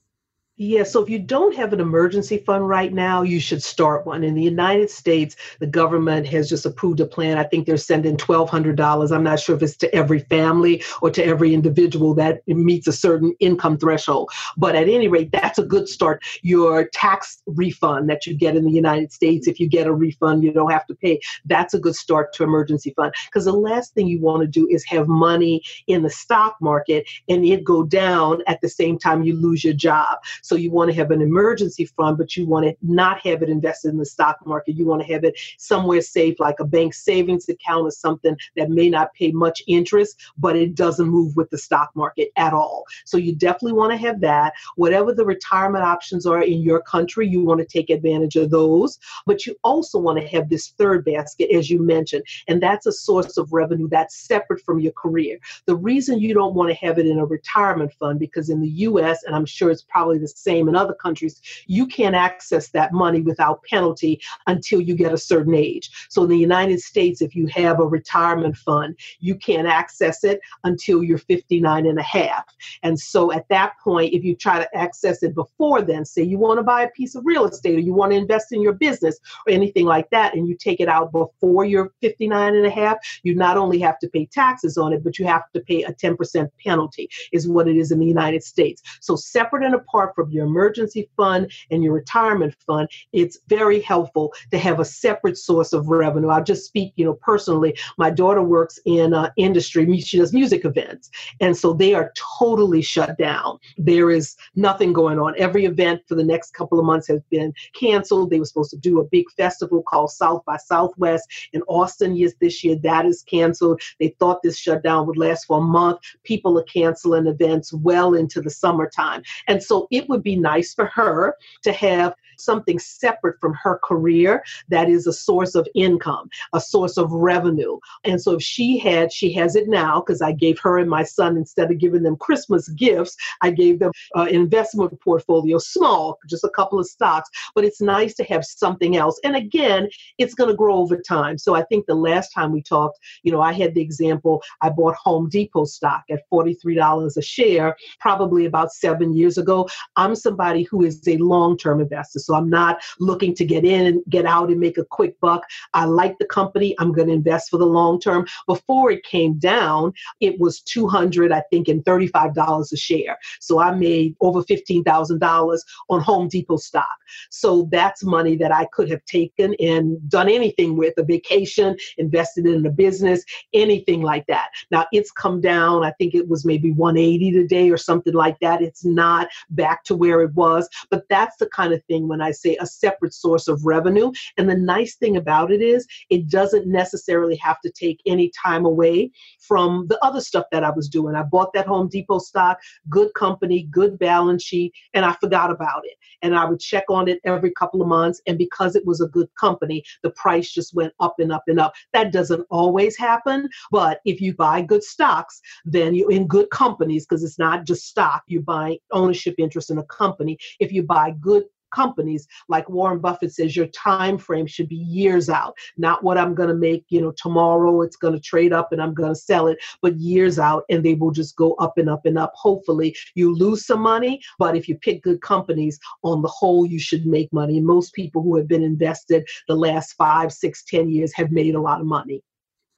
Yeah, 0.59 0.85
so 0.85 1.03
if 1.03 1.11
you 1.11 1.19
don't 1.19 1.55
have 1.55 1.75
an 1.75 1.81
emergency 1.81 2.39
fund 2.39 2.67
right 2.67 2.91
now, 2.91 3.21
you 3.21 3.41
should 3.41 3.63
start 3.63 4.07
one. 4.07 4.25
In 4.25 4.35
the 4.35 4.43
United 4.43 4.89
States, 4.89 5.37
the 5.61 5.67
government 5.67 6.27
has 6.29 6.49
just 6.49 6.65
approved 6.65 6.99
a 7.01 7.05
plan. 7.05 7.37
I 7.37 7.45
think 7.45 7.67
they're 7.67 7.77
sending 7.77 8.17
$1,200. 8.17 9.13
I'm 9.13 9.23
not 9.23 9.39
sure 9.39 9.55
if 9.55 9.63
it's 9.63 9.77
to 9.77 9.95
every 9.95 10.21
family 10.21 10.83
or 11.03 11.11
to 11.11 11.23
every 11.23 11.53
individual 11.53 12.15
that 12.15 12.41
meets 12.47 12.87
a 12.87 12.93
certain 12.93 13.35
income 13.39 13.77
threshold. 13.77 14.31
But 14.57 14.75
at 14.75 14.89
any 14.89 15.09
rate, 15.09 15.31
that's 15.31 15.59
a 15.59 15.63
good 15.63 15.91
start. 15.91 16.25
Your 16.41 16.89
tax 16.89 17.43
refund 17.45 18.09
that 18.09 18.25
you 18.25 18.35
get 18.35 18.57
in 18.57 18.65
the 18.65 18.71
United 18.71 19.13
States, 19.13 19.47
if 19.47 19.61
you 19.61 19.69
get 19.69 19.87
a 19.87 19.93
refund, 19.93 20.43
you 20.43 20.53
don't 20.53 20.73
have 20.73 20.87
to 20.87 20.95
pay. 20.95 21.21
That's 21.45 21.75
a 21.75 21.79
good 21.79 21.97
start 21.97 22.33
to 22.33 22.45
emergency 22.45 22.95
fund. 22.97 23.13
Because 23.27 23.45
the 23.45 23.53
last 23.53 23.93
thing 23.93 24.07
you 24.07 24.23
want 24.23 24.41
to 24.41 24.47
do 24.47 24.67
is 24.71 24.87
have 24.87 25.07
money 25.07 25.61
in 25.87 26.03
the 26.03 26.09
stock 26.09 26.57
market 26.63 27.07
and 27.29 27.45
it 27.45 27.63
go 27.63 27.83
down 27.83 28.41
at 28.47 28.63
the 28.63 28.71
same 28.71 28.99
time 28.99 29.23
you 29.23 29.35
lose 29.35 29.63
your 29.63 29.75
job. 29.75 30.17
So 30.47 30.55
you 30.55 30.71
want 30.71 30.91
to 30.91 30.97
have 30.97 31.11
an 31.11 31.21
emergency 31.21 31.87
fund, 31.87 32.19
but 32.19 32.37
you 32.37 32.47
want 32.47 32.67
to 32.67 32.77
not 32.83 33.19
have 33.21 33.43
it 33.43 33.49
invested 33.49 33.91
in 33.91 33.99
the 33.99 34.07
stock 34.07 34.39
market. 34.47 34.77
You 34.77 34.87
want 34.87 35.03
to 35.03 35.13
have 35.13 35.25
it 35.25 35.39
somewhere 35.59 36.01
safe, 36.01 36.39
like 36.39 36.61
a 36.61 36.65
bank 36.65 36.95
savings 36.95 37.49
account 37.49 37.87
or 37.87 37.91
something 37.91 38.37
that 38.57 38.71
may 38.71 38.89
not 38.89 39.13
pay 39.15 39.33
much 39.33 39.63
interest, 39.67 40.21
but 40.39 40.57
it 40.57 40.75
doesn't 40.75 41.09
move 41.09 41.37
with 41.37 41.51
the 41.51 41.59
stock 41.59 41.91
market 41.95 42.31
at 42.37 42.53
all. 42.53 42.85
So 43.05 43.17
you 43.17 43.35
definitely 43.35 43.73
want 43.73 43.93
to 43.93 43.99
have 43.99 44.21
that. 44.21 44.55
Whatever 44.77 45.13
the 45.13 45.25
retirement 45.25 45.85
options 45.85 46.27
are 46.27 46.43
in 46.43 46.63
your 46.63 46.83
country, 46.83 47.29
you 47.29 47.45
want 47.45 47.61
to 47.61 47.67
take 47.67 47.91
advantage 47.91 48.37
of 48.37 48.51
those. 48.51 48.99
But 49.27 49.47
you 49.47 49.57
also 49.65 49.99
want 49.99 50.21
to 50.21 50.27
have 50.29 50.49
this 50.49 50.69
third 50.69 51.05
basket, 51.05 51.51
as 51.55 51.71
you 51.71 51.83
mentioned, 51.83 52.25
and 52.49 52.63
that's 52.63 52.87
a 52.87 52.93
source 52.93 53.37
of 53.37 53.53
revenue 53.53 53.89
that's 53.89 54.17
separate 54.17 54.63
from 54.65 54.81
your 54.81 54.93
career. 54.93 55.39
The 55.67 55.77
reason 55.77 56.21
you 56.21 56.35
don't 56.35 56.55
want 56.55 56.71
to 56.71 56.87
have 56.87 56.99
it 56.99 57.07
in 57.07 57.19
a 57.19 57.27
retirement 57.27 57.93
fund, 57.95 58.19
because 58.19 58.51
in 58.51 58.61
the 58.61 58.69
US, 58.69 59.25
and 59.25 59.35
I'm 59.35 59.47
sure 59.47 59.71
it's 59.71 59.87
probably 59.89 60.19
the 60.19 60.29
same 60.37 60.69
in 60.69 60.77
other 60.77 60.95
countries, 60.95 61.41
you 61.67 61.87
can't 61.87 62.15
access 62.15 62.69
that 62.69 62.93
money 62.93 63.21
without 63.21 63.63
penalty 63.65 64.21
until 64.47 64.81
you 64.81 64.95
get 64.95 65.13
a 65.13 65.19
certain 65.19 65.55
age. 65.55 65.91
So 66.09 66.25
in 66.25 66.31
the 66.31 66.39
United 66.39 66.81
States, 66.81 67.21
if 67.21 67.35
you 67.35 67.47
have 67.49 67.81
a 67.81 67.87
retirement 67.87 68.57
fund, 68.57 68.97
you 69.21 69.35
can't 69.35 69.67
access 69.67 70.25
it 70.25 70.41
until 70.65 71.03
you're 71.03 71.19
59 71.19 71.87
and 71.87 71.99
a 71.99 72.03
half. 72.03 72.45
And 72.83 72.99
so 72.99 73.33
at 73.33 73.49
that 73.49 73.75
point, 73.83 74.15
if 74.15 74.25
you 74.25 74.35
try 74.35 74.59
to 74.59 74.77
access 74.77 75.23
it 75.23 75.35
before 75.35 75.83
then, 75.83 76.05
say 76.05 76.23
you 76.23 76.39
want 76.39 76.59
to 76.59 76.63
buy 76.63 76.83
a 76.83 76.91
piece 76.91 77.15
of 77.15 77.25
real 77.25 77.47
estate 77.47 77.77
or 77.77 77.81
you 77.81 77.95
want 77.95 78.13
to 78.13 78.19
invest 78.19 78.53
in 78.53 78.63
your 78.63 78.73
business 78.73 79.19
or 79.47 79.53
anything 79.53 79.87
like 79.87 80.09
that, 80.11 80.35
and 80.35 80.49
you 80.49 80.57
take 80.57 80.81
it 80.81 80.89
out 80.89 81.13
before 81.13 81.65
you're 81.65 81.93
59 82.01 82.55
and 82.55 82.67
a 82.67 82.71
half, 82.71 82.99
you 83.23 83.35
not 83.35 83.57
only 83.57 83.79
have 83.79 83.99
to 84.01 84.09
pay 84.09 84.27
taxes 84.27 84.77
on 84.77 84.93
it, 84.93 85.03
but 85.03 85.19
you 85.19 85.27
have 85.27 85.51
to 85.53 85.61
pay 85.61 85.83
a 85.83 85.93
10% 85.93 86.49
penalty, 86.65 87.09
is 87.33 87.49
what 87.49 87.69
it 87.69 87.77
is 87.77 87.93
in 87.93 87.99
the 87.99 88.07
United 88.07 88.43
States. 88.43 88.83
So 89.01 89.17
separate 89.17 89.65
and 89.65 89.75
apart 89.75 90.15
from 90.15 90.26
your 90.33 90.47
emergency 90.47 91.09
fund 91.17 91.51
and 91.71 91.83
your 91.83 91.93
retirement 91.93 92.55
fund, 92.67 92.89
it's 93.13 93.39
very 93.49 93.81
helpful 93.81 94.33
to 94.51 94.59
have 94.59 94.81
a 94.81 94.85
separate 94.85 95.39
source 95.39 95.73
of 95.73 95.89
revenue. 95.89 96.29
I'll 96.29 96.45
just 96.45 96.67
speak, 96.67 96.93
you 96.97 97.05
know, 97.05 97.15
personally. 97.15 97.77
My 97.99 98.11
daughter 98.11 98.43
works 98.43 98.79
in 98.85 99.15
uh, 99.15 99.31
industry; 99.37 100.01
she 100.01 100.19
does 100.19 100.33
music 100.33 100.65
events, 100.65 101.11
and 101.41 101.57
so 101.57 101.73
they 101.73 101.95
are 101.95 102.13
totally 102.39 102.83
shut 102.83 103.17
down. 103.19 103.59
There 103.79 104.11
is 104.11 104.37
nothing 104.55 104.93
going 104.93 105.19
on. 105.19 105.35
Every 105.39 105.65
event 105.65 106.03
for 106.07 106.15
the 106.15 106.25
next 106.25 106.53
couple 106.55 106.79
of 106.79 106.85
months 106.85 107.09
has 107.09 107.23
been 107.31 107.53
canceled. 107.75 108.31
They 108.31 108.39
were 108.39 108.47
supposed 108.47 108.71
to 108.71 108.77
do 108.77 109.01
a 109.01 109.05
big 109.05 109.27
festival 109.37 109.83
called 109.83 110.11
South 110.11 110.45
by 110.45 110.57
Southwest 110.57 111.29
in 111.53 111.63
Austin 111.63 112.17
yes, 112.17 112.33
this 112.41 112.63
year. 112.65 112.77
That 112.83 113.07
is 113.07 113.23
canceled. 113.23 113.81
They 114.01 114.09
thought 114.19 114.43
this 114.43 114.59
shutdown 114.59 115.07
would 115.07 115.17
last 115.17 115.47
for 115.47 115.59
a 115.59 115.63
month. 115.63 115.99
People 116.25 116.59
are 116.59 116.65
canceling 116.65 117.27
events 117.27 117.73
well 117.73 118.15
into 118.15 118.41
the 118.41 118.51
summertime. 118.51 119.23
And 119.49 119.63
so 119.63 119.87
it 119.91 120.09
would 120.09 120.16
be 120.19 120.37
nice 120.37 120.75
for 120.75 120.87
her 120.87 121.37
to 121.63 121.73
have 121.73 122.15
something 122.37 122.79
separate 122.79 123.39
from 123.41 123.55
her 123.63 123.79
career 123.83 124.43
that 124.69 124.89
is 124.89 125.07
a 125.07 125.13
source 125.13 125.55
of 125.55 125.67
income, 125.75 126.29
a 126.53 126.61
source 126.61 126.97
of 126.97 127.11
revenue. 127.13 127.79
And 128.05 128.21
so 128.21 128.33
if 128.33 128.43
she 128.43 128.79
had, 128.79 129.13
she 129.13 129.33
has 129.35 129.57
it 129.57 129.69
now 129.69 130.01
because 130.01 130.23
I 130.23 130.33
gave 130.33 130.59
her 130.61 130.79
and 130.79 130.91
my 130.91 131.03
son, 131.03 131.37
instead 131.37 131.71
of 131.71 131.79
giving 131.79 132.03
them 132.03 132.17
Christmas 132.17 132.69
gifts, 132.71 133.17
I 133.43 133.51
gave 133.51 133.79
them 133.79 133.93
an 134.15 134.29
investment 134.29 134.99
portfolio, 135.01 135.59
small, 135.59 136.19
just 136.29 136.45
a 136.45 136.51
couple 136.51 136.79
of 136.79 136.87
stocks. 136.87 137.29
But 137.55 137.65
it's 137.65 137.81
nice 137.81 138.15
to 138.15 138.25
have 138.25 138.45
something 138.45 138.97
else. 138.97 139.19
And 139.25 139.37
again, 139.37 139.89
it's 140.19 140.35
going 140.35 140.51
to 140.51 140.57
grow 140.57 140.77
over 140.77 141.01
time. 141.01 141.39
So 141.39 141.55
I 141.55 141.63
think 141.65 141.87
the 141.87 141.95
last 141.95 142.31
time 142.31 142.53
we 142.53 142.63
talked, 142.63 142.99
you 143.23 143.33
know, 143.33 143.41
I 143.41 143.53
had 143.53 143.75
the 143.75 143.81
example 143.81 144.43
I 144.61 144.71
bought 144.71 144.97
Home 144.97 145.29
Depot 145.29 145.65
stock 145.65 146.05
at 146.11 146.29
$43 146.33 147.17
a 147.17 147.23
share, 147.23 147.77
probably 148.01 148.47
about 148.47 148.73
seven 148.73 149.13
years 149.13 149.39
ago. 149.39 149.69
I'm 149.97 150.15
somebody 150.15 150.65
who 150.65 150.85
is 150.85 151.07
a 151.07 151.17
long 151.19 151.57
term 151.57 151.81
investor. 151.81 152.19
So 152.27 152.35
I'm 152.35 152.51
not 152.51 152.83
looking 152.99 153.35
to 153.37 153.45
get 153.45 153.65
in, 153.65 153.87
and 153.87 154.03
get 154.09 154.27
out, 154.27 154.51
and 154.51 154.61
make 154.61 154.79
a 154.79 154.85
quick 154.85 155.19
buck. 155.21 155.43
I 155.75 155.85
like 155.85 156.17
the 156.19 156.27
company. 156.27 156.75
I'm 156.79 156.93
going 156.93 157.09
to 157.09 157.15
invest 157.15 157.51
for 157.51 157.59
the 157.59 157.67
long 157.67 158.01
term. 158.01 158.27
Before 158.47 158.91
it 158.91 159.05
came 159.05 159.39
down, 159.39 159.93
it 160.21 160.39
was 160.39 160.61
200, 160.61 161.33
I 161.33 161.43
think, 161.51 161.69
and 161.69 161.85
$35 161.85 162.73
a 162.73 162.77
share. 162.77 163.17
So 163.41 163.61
I 163.61 163.75
made 163.75 164.15
over 164.21 164.43
$15,000 164.43 165.59
on 165.89 166.01
Home 166.01 166.29
Depot 166.29 166.57
stock. 166.57 166.97
So 167.31 167.69
that's 167.71 168.05
money 168.05 168.37
that 168.37 168.53
I 168.53 168.67
could 168.73 168.91
have 168.91 169.05
taken 169.05 169.55
and 169.61 169.97
done 170.09 170.29
anything 170.29 170.77
with 170.77 170.95
a 170.99 171.05
vacation, 171.05 171.77
invested 171.99 172.47
in 172.47 172.65
a 172.67 172.71
business, 172.71 173.25
anything 173.53 174.03
like 174.03 174.27
that. 174.27 174.49
Now 174.71 174.87
it's 174.93 175.11
come 175.11 175.41
down. 175.41 175.85
I 175.85 175.93
think 175.93 176.15
it 176.15 176.29
was 176.29 176.45
maybe 176.45 176.73
180 176.73 177.33
today 177.33 177.71
or 177.71 177.77
something 177.77 178.15
like 178.15 178.39
that. 178.41 178.63
It's 178.63 178.85
not 178.85 179.29
back 179.51 179.85
to 179.85 179.97
where 179.97 180.21
it 180.23 180.35
was, 180.35 180.69
but 180.91 181.05
that's 181.09 181.37
the 181.37 181.49
kind 181.49 181.73
of 181.73 181.83
thing 181.85 182.09
when 182.09 182.16
I 182.23 182.31
say 182.31 182.57
a 182.61 182.67
separate 182.67 183.15
source 183.15 183.49
of 183.49 183.65
revenue. 183.65 184.13
And 184.37 184.49
the 184.49 184.57
nice 184.57 184.97
thing 184.97 185.17
about 185.17 185.51
it 185.51 185.61
is 185.61 185.87
it 186.11 186.29
doesn't 186.29 186.67
necessarily 186.67 187.37
have 187.37 187.61
to 187.61 187.71
take 187.71 188.01
any 188.07 188.31
time 188.45 188.65
away 188.65 189.11
from 189.41 189.87
the 189.89 189.99
other 190.05 190.21
stuff 190.21 190.47
that 190.53 190.65
I 190.65 190.71
was 190.71 190.89
doing. 190.89 191.15
I 191.15 191.23
bought 191.23 191.53
that 191.55 191.67
Home 191.67 191.89
Depot 191.89 192.19
stock, 192.19 192.59
good 192.89 193.13
company, 193.15 193.65
good 193.71 193.99
balance 193.99 194.43
sheet, 194.43 194.73
and 194.95 195.05
I 195.05 195.13
forgot 195.15 195.51
about 195.51 195.83
it. 195.85 195.97
And 196.23 196.35
I 196.35 196.45
would 196.45 196.61
check 196.61 196.85
on 196.89 197.09
it 197.09 197.21
every 197.25 197.53
couple 197.53 197.83
of 197.83 197.89
months. 197.89 198.21
And 198.27 198.39
because 198.39 198.77
it 198.77 198.87
was 198.87 199.01
a 199.01 199.09
good 199.09 199.29
company, 199.39 199.85
the 200.03 200.11
price 200.11 200.51
just 200.53 200.75
went 200.75 200.93
up 201.01 201.17
and 201.19 201.33
up 201.33 201.45
and 201.47 201.61
up. 201.61 201.75
That 201.93 202.13
doesn't 202.13 202.47
always 202.51 202.97
happen, 202.97 203.49
but 203.71 204.01
if 204.05 204.21
you 204.21 204.35
buy 204.35 204.63
good 204.63 204.83
stocks, 204.83 205.41
then 205.65 205.95
you're 205.95 206.11
in 206.11 206.27
good 206.27 206.51
companies 206.51 207.07
because 207.07 207.23
it's 207.23 207.39
not 207.39 207.67
just 207.67 207.87
stock, 207.87 208.23
you 208.27 208.41
buy 208.41 208.79
ownership 208.93 209.35
interest 209.39 209.71
in 209.71 209.79
a 209.79 209.85
company. 209.85 210.39
If 210.61 210.73
you 210.73 210.83
buy 210.83 211.13
good 211.21 211.45
companies 211.81 212.27
like 212.49 212.69
warren 212.71 212.99
buffett 212.99 213.33
says 213.33 213.55
your 213.55 213.67
time 213.69 214.17
frame 214.17 214.47
should 214.47 214.69
be 214.69 214.83
years 214.99 215.29
out. 215.29 215.55
Not 215.77 216.03
what 216.03 216.19
i'm 216.19 216.35
going 216.35 216.49
to 216.49 216.55
make 216.69 216.85
you 216.89 217.01
know 217.03 217.13
tomorrow 217.25 217.83
it's 217.83 217.97
going 217.97 218.15
to 218.15 218.29
trade 218.33 218.53
up 218.59 218.73
and 218.73 218.81
i'm 218.81 218.95
going 218.95 219.15
to 219.15 219.25
sell 219.31 219.47
it 219.49 219.59
but 219.83 219.97
years 220.11 220.39
out 220.39 220.63
and 220.71 220.83
they 220.83 220.95
will 220.95 221.11
just 221.11 221.37
go 221.37 221.55
up 221.55 221.77
and 221.79 221.91
up 221.91 222.07
and 222.07 222.19
up. 222.19 222.33
Hopefully 222.35 222.97
you 223.15 223.35
lose 223.35 223.67
some 223.67 223.81
money 223.81 224.21
but 224.39 224.57
if 224.57 224.69
you 224.69 224.77
pick 224.77 225.03
good 225.03 225.21
companies 225.21 225.79
on 226.03 226.23
the 226.23 226.35
whole 226.39 226.65
you 226.67 226.79
should 226.79 227.07
make 227.07 227.33
money. 227.33 227.59
And 227.59 227.67
most 227.67 227.93
people 227.93 228.23
who 228.23 228.37
have 228.37 228.49
been 228.49 228.63
invested 228.63 229.29
the 229.49 229.57
last 229.67 229.93
five 229.95 230.33
six 230.33 230.65
ten 230.65 230.89
years 230.89 231.13
have 231.15 231.31
made 231.31 231.55
a 231.55 231.61
lot 231.61 231.81
of 231.81 231.87
money 231.87 232.23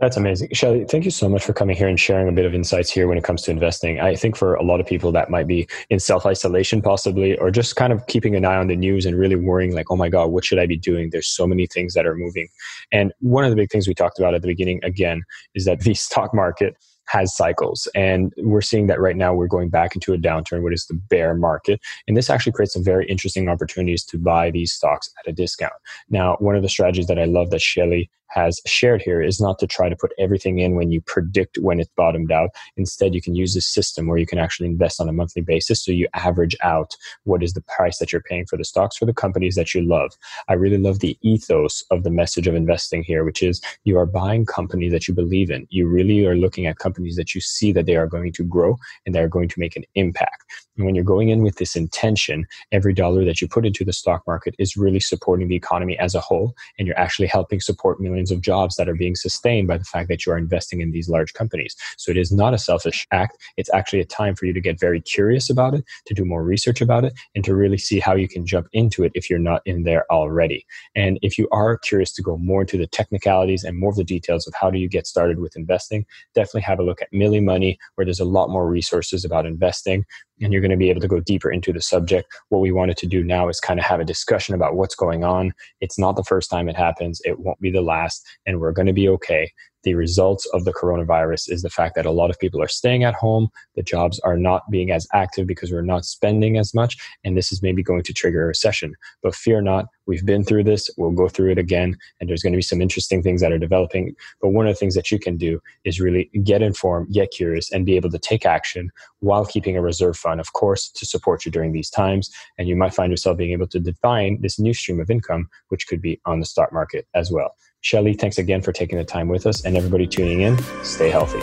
that's 0.00 0.16
amazing. 0.16 0.50
Shelly, 0.52 0.84
thank 0.84 1.04
you 1.04 1.10
so 1.10 1.28
much 1.28 1.44
for 1.44 1.52
coming 1.52 1.76
here 1.76 1.88
and 1.88 1.98
sharing 1.98 2.28
a 2.28 2.32
bit 2.32 2.44
of 2.44 2.54
insights 2.54 2.88
here 2.88 3.08
when 3.08 3.18
it 3.18 3.24
comes 3.24 3.42
to 3.42 3.50
investing. 3.50 3.98
I 3.98 4.14
think 4.14 4.36
for 4.36 4.54
a 4.54 4.62
lot 4.62 4.78
of 4.78 4.86
people 4.86 5.10
that 5.12 5.28
might 5.28 5.48
be 5.48 5.66
in 5.90 5.98
self 5.98 6.24
isolation, 6.24 6.80
possibly, 6.80 7.36
or 7.38 7.50
just 7.50 7.74
kind 7.74 7.92
of 7.92 8.06
keeping 8.06 8.36
an 8.36 8.44
eye 8.44 8.56
on 8.56 8.68
the 8.68 8.76
news 8.76 9.06
and 9.06 9.18
really 9.18 9.34
worrying, 9.34 9.74
like, 9.74 9.90
oh 9.90 9.96
my 9.96 10.08
God, 10.08 10.26
what 10.26 10.44
should 10.44 10.60
I 10.60 10.66
be 10.66 10.76
doing? 10.76 11.10
There's 11.10 11.26
so 11.26 11.48
many 11.48 11.66
things 11.66 11.94
that 11.94 12.06
are 12.06 12.14
moving. 12.14 12.48
And 12.92 13.12
one 13.20 13.42
of 13.44 13.50
the 13.50 13.56
big 13.56 13.70
things 13.70 13.88
we 13.88 13.94
talked 13.94 14.20
about 14.20 14.34
at 14.34 14.42
the 14.42 14.48
beginning, 14.48 14.80
again, 14.84 15.22
is 15.54 15.64
that 15.64 15.80
the 15.88 15.94
stock 15.94 16.32
market 16.32 16.76
has 17.08 17.34
cycles. 17.34 17.88
And 17.94 18.32
we're 18.36 18.60
seeing 18.60 18.86
that 18.86 19.00
right 19.00 19.16
now 19.16 19.34
we're 19.34 19.46
going 19.46 19.70
back 19.70 19.94
into 19.94 20.12
a 20.12 20.18
downturn, 20.18 20.62
what 20.62 20.74
is 20.74 20.86
the 20.86 20.94
bear 20.94 21.34
market. 21.34 21.80
And 22.06 22.16
this 22.16 22.30
actually 22.30 22.52
creates 22.52 22.74
some 22.74 22.84
very 22.84 23.06
interesting 23.06 23.48
opportunities 23.48 24.04
to 24.04 24.18
buy 24.18 24.50
these 24.50 24.72
stocks 24.72 25.10
at 25.18 25.28
a 25.28 25.32
discount. 25.32 25.72
Now, 26.10 26.36
one 26.38 26.54
of 26.54 26.62
the 26.62 26.68
strategies 26.68 27.06
that 27.06 27.18
I 27.18 27.24
love 27.24 27.50
that 27.50 27.62
Shelly 27.62 28.10
has 28.28 28.60
shared 28.66 29.02
here 29.02 29.22
is 29.22 29.40
not 29.40 29.58
to 29.58 29.66
try 29.66 29.88
to 29.88 29.96
put 29.96 30.12
everything 30.18 30.58
in 30.58 30.74
when 30.74 30.90
you 30.90 31.00
predict 31.00 31.58
when 31.58 31.80
it's 31.80 31.90
bottomed 31.96 32.32
out. 32.32 32.50
Instead, 32.76 33.14
you 33.14 33.22
can 33.22 33.34
use 33.34 33.54
this 33.54 33.66
system 33.66 34.06
where 34.06 34.18
you 34.18 34.26
can 34.26 34.38
actually 34.38 34.68
invest 34.68 35.00
on 35.00 35.08
a 35.08 35.12
monthly 35.12 35.42
basis. 35.42 35.84
So 35.84 35.92
you 35.92 36.08
average 36.14 36.56
out 36.62 36.94
what 37.24 37.42
is 37.42 37.54
the 37.54 37.62
price 37.62 37.98
that 37.98 38.12
you're 38.12 38.22
paying 38.22 38.46
for 38.46 38.56
the 38.56 38.64
stocks 38.64 38.96
for 38.96 39.06
the 39.06 39.14
companies 39.14 39.54
that 39.56 39.74
you 39.74 39.82
love. 39.82 40.12
I 40.48 40.54
really 40.54 40.78
love 40.78 41.00
the 41.00 41.18
ethos 41.22 41.82
of 41.90 42.04
the 42.04 42.10
message 42.10 42.46
of 42.46 42.54
investing 42.54 43.02
here, 43.02 43.24
which 43.24 43.42
is 43.42 43.60
you 43.84 43.98
are 43.98 44.06
buying 44.06 44.46
companies 44.46 44.92
that 44.92 45.08
you 45.08 45.14
believe 45.14 45.50
in. 45.50 45.66
You 45.70 45.88
really 45.88 46.26
are 46.26 46.36
looking 46.36 46.66
at 46.66 46.78
companies 46.78 47.16
that 47.16 47.34
you 47.34 47.40
see 47.40 47.72
that 47.72 47.86
they 47.86 47.96
are 47.96 48.06
going 48.06 48.32
to 48.32 48.44
grow 48.44 48.76
and 49.06 49.14
they 49.14 49.20
are 49.20 49.28
going 49.28 49.48
to 49.48 49.60
make 49.60 49.76
an 49.76 49.84
impact. 49.94 50.44
And 50.78 50.86
when 50.86 50.94
you're 50.94 51.04
going 51.04 51.28
in 51.28 51.42
with 51.42 51.56
this 51.56 51.76
intention, 51.76 52.46
every 52.72 52.94
dollar 52.94 53.24
that 53.24 53.42
you 53.42 53.48
put 53.48 53.66
into 53.66 53.84
the 53.84 53.92
stock 53.92 54.22
market 54.26 54.54
is 54.58 54.76
really 54.76 55.00
supporting 55.00 55.48
the 55.48 55.56
economy 55.56 55.98
as 55.98 56.14
a 56.14 56.20
whole, 56.20 56.54
and 56.78 56.86
you're 56.86 56.98
actually 56.98 57.26
helping 57.26 57.60
support 57.60 58.00
millions 58.00 58.30
of 58.30 58.40
jobs 58.40 58.76
that 58.76 58.88
are 58.88 58.94
being 58.94 59.16
sustained 59.16 59.66
by 59.68 59.76
the 59.76 59.84
fact 59.84 60.08
that 60.08 60.24
you 60.24 60.32
are 60.32 60.38
investing 60.38 60.80
in 60.80 60.92
these 60.92 61.08
large 61.08 61.34
companies. 61.34 61.76
So 61.96 62.10
it 62.12 62.16
is 62.16 62.32
not 62.32 62.54
a 62.54 62.58
selfish 62.58 63.06
act. 63.10 63.36
It's 63.56 63.72
actually 63.74 64.00
a 64.00 64.06
time 64.06 64.36
for 64.36 64.46
you 64.46 64.52
to 64.52 64.60
get 64.60 64.78
very 64.78 65.00
curious 65.00 65.50
about 65.50 65.74
it, 65.74 65.84
to 66.06 66.14
do 66.14 66.24
more 66.24 66.44
research 66.44 66.80
about 66.80 67.04
it, 67.04 67.12
and 67.34 67.44
to 67.44 67.54
really 67.54 67.78
see 67.78 67.98
how 67.98 68.14
you 68.14 68.28
can 68.28 68.46
jump 68.46 68.68
into 68.72 69.02
it 69.02 69.12
if 69.14 69.28
you're 69.28 69.38
not 69.38 69.62
in 69.66 69.82
there 69.82 70.06
already. 70.12 70.64
And 70.94 71.18
if 71.22 71.38
you 71.38 71.48
are 71.50 71.76
curious 71.76 72.12
to 72.12 72.22
go 72.22 72.38
more 72.38 72.60
into 72.60 72.78
the 72.78 72.86
technicalities 72.86 73.64
and 73.64 73.76
more 73.76 73.90
of 73.90 73.96
the 73.96 74.04
details 74.04 74.46
of 74.46 74.54
how 74.54 74.70
do 74.70 74.78
you 74.78 74.88
get 74.88 75.08
started 75.08 75.40
with 75.40 75.56
investing, 75.56 76.06
definitely 76.34 76.60
have 76.62 76.78
a 76.78 76.84
look 76.84 77.02
at 77.02 77.12
Milly 77.12 77.40
Money, 77.40 77.78
where 77.96 78.04
there's 78.04 78.20
a 78.20 78.24
lot 78.24 78.48
more 78.48 78.68
resources 78.68 79.24
about 79.24 79.44
investing 79.44 80.04
and 80.40 80.52
you're 80.52 80.62
going 80.62 80.70
to 80.70 80.76
be 80.76 80.90
able 80.90 81.00
to 81.00 81.08
go 81.08 81.20
deeper 81.20 81.50
into 81.50 81.72
the 81.72 81.80
subject. 81.80 82.28
What 82.48 82.60
we 82.60 82.72
wanted 82.72 82.96
to 82.98 83.06
do 83.06 83.22
now 83.22 83.48
is 83.48 83.60
kind 83.60 83.78
of 83.78 83.86
have 83.86 84.00
a 84.00 84.04
discussion 84.04 84.54
about 84.54 84.76
what's 84.76 84.94
going 84.94 85.24
on. 85.24 85.52
It's 85.80 85.98
not 85.98 86.16
the 86.16 86.24
first 86.24 86.50
time 86.50 86.68
it 86.68 86.76
happens, 86.76 87.20
it 87.24 87.38
won't 87.38 87.60
be 87.60 87.70
the 87.70 87.82
last, 87.82 88.26
and 88.46 88.60
we're 88.60 88.72
going 88.72 88.86
to 88.86 88.92
be 88.92 89.08
okay. 89.08 89.50
The 89.82 89.94
results 89.94 90.46
of 90.52 90.64
the 90.64 90.72
coronavirus 90.72 91.50
is 91.50 91.62
the 91.62 91.70
fact 91.70 91.94
that 91.94 92.06
a 92.06 92.10
lot 92.10 92.30
of 92.30 92.38
people 92.38 92.62
are 92.62 92.68
staying 92.68 93.04
at 93.04 93.14
home, 93.14 93.48
the 93.76 93.82
jobs 93.82 94.18
are 94.20 94.36
not 94.36 94.62
being 94.70 94.90
as 94.90 95.06
active 95.12 95.46
because 95.46 95.70
we're 95.70 95.82
not 95.82 96.04
spending 96.04 96.58
as 96.58 96.74
much, 96.74 96.96
and 97.24 97.36
this 97.36 97.52
is 97.52 97.62
maybe 97.62 97.82
going 97.82 98.02
to 98.02 98.12
trigger 98.12 98.44
a 98.44 98.46
recession. 98.46 98.94
But 99.22 99.34
fear 99.34 99.60
not, 99.60 99.86
we've 100.06 100.26
been 100.26 100.44
through 100.44 100.64
this, 100.64 100.90
we'll 100.96 101.12
go 101.12 101.28
through 101.28 101.52
it 101.52 101.58
again, 101.58 101.96
and 102.20 102.28
there's 102.28 102.42
going 102.42 102.52
to 102.52 102.58
be 102.58 102.62
some 102.62 102.82
interesting 102.82 103.22
things 103.22 103.40
that 103.40 103.52
are 103.52 103.58
developing. 103.58 104.14
But 104.40 104.50
one 104.50 104.66
of 104.66 104.74
the 104.74 104.78
things 104.78 104.94
that 104.94 105.10
you 105.10 105.18
can 105.18 105.36
do 105.36 105.60
is 105.84 106.00
really 106.00 106.30
get 106.42 106.62
informed, 106.62 107.12
get 107.12 107.30
curious, 107.30 107.70
and 107.70 107.86
be 107.86 107.96
able 107.96 108.10
to 108.10 108.18
take 108.18 108.44
action 108.44 108.90
while 109.20 109.44
keeping 109.44 109.76
a 109.76 109.82
reserve 109.82 110.16
fund, 110.16 110.40
of 110.40 110.52
course, 110.52 110.90
to 110.90 111.06
support 111.06 111.44
you 111.44 111.52
during 111.52 111.72
these 111.72 111.90
times. 111.90 112.30
And 112.58 112.68
you 112.68 112.76
might 112.76 112.94
find 112.94 113.10
yourself 113.10 113.38
being 113.38 113.52
able 113.52 113.68
to 113.68 113.80
define 113.80 114.40
this 114.40 114.58
new 114.58 114.74
stream 114.74 115.00
of 115.00 115.10
income, 115.10 115.48
which 115.68 115.86
could 115.86 116.00
be 116.00 116.20
on 116.24 116.40
the 116.40 116.46
stock 116.46 116.72
market 116.72 117.06
as 117.14 117.30
well. 117.30 117.54
Shelly, 117.80 118.14
thanks 118.14 118.38
again 118.38 118.60
for 118.60 118.72
taking 118.72 118.98
the 118.98 119.04
time 119.04 119.28
with 119.28 119.46
us, 119.46 119.64
and 119.64 119.76
everybody 119.76 120.06
tuning 120.06 120.40
in, 120.42 120.58
stay 120.82 121.10
healthy. 121.10 121.38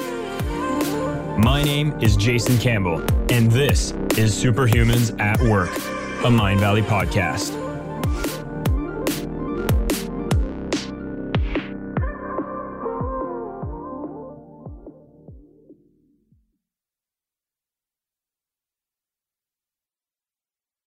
My 1.41 1.63
name 1.63 1.93
is 2.02 2.15
Jason 2.15 2.58
Campbell, 2.58 3.02
and 3.32 3.52
this 3.52 3.91
is 4.17 4.32
Superhumans 4.36 5.19
at 5.19 5.41
Work, 5.41 5.71
a 5.71 6.30
Mindvalley 6.30 6.84
podcast. 6.84 7.64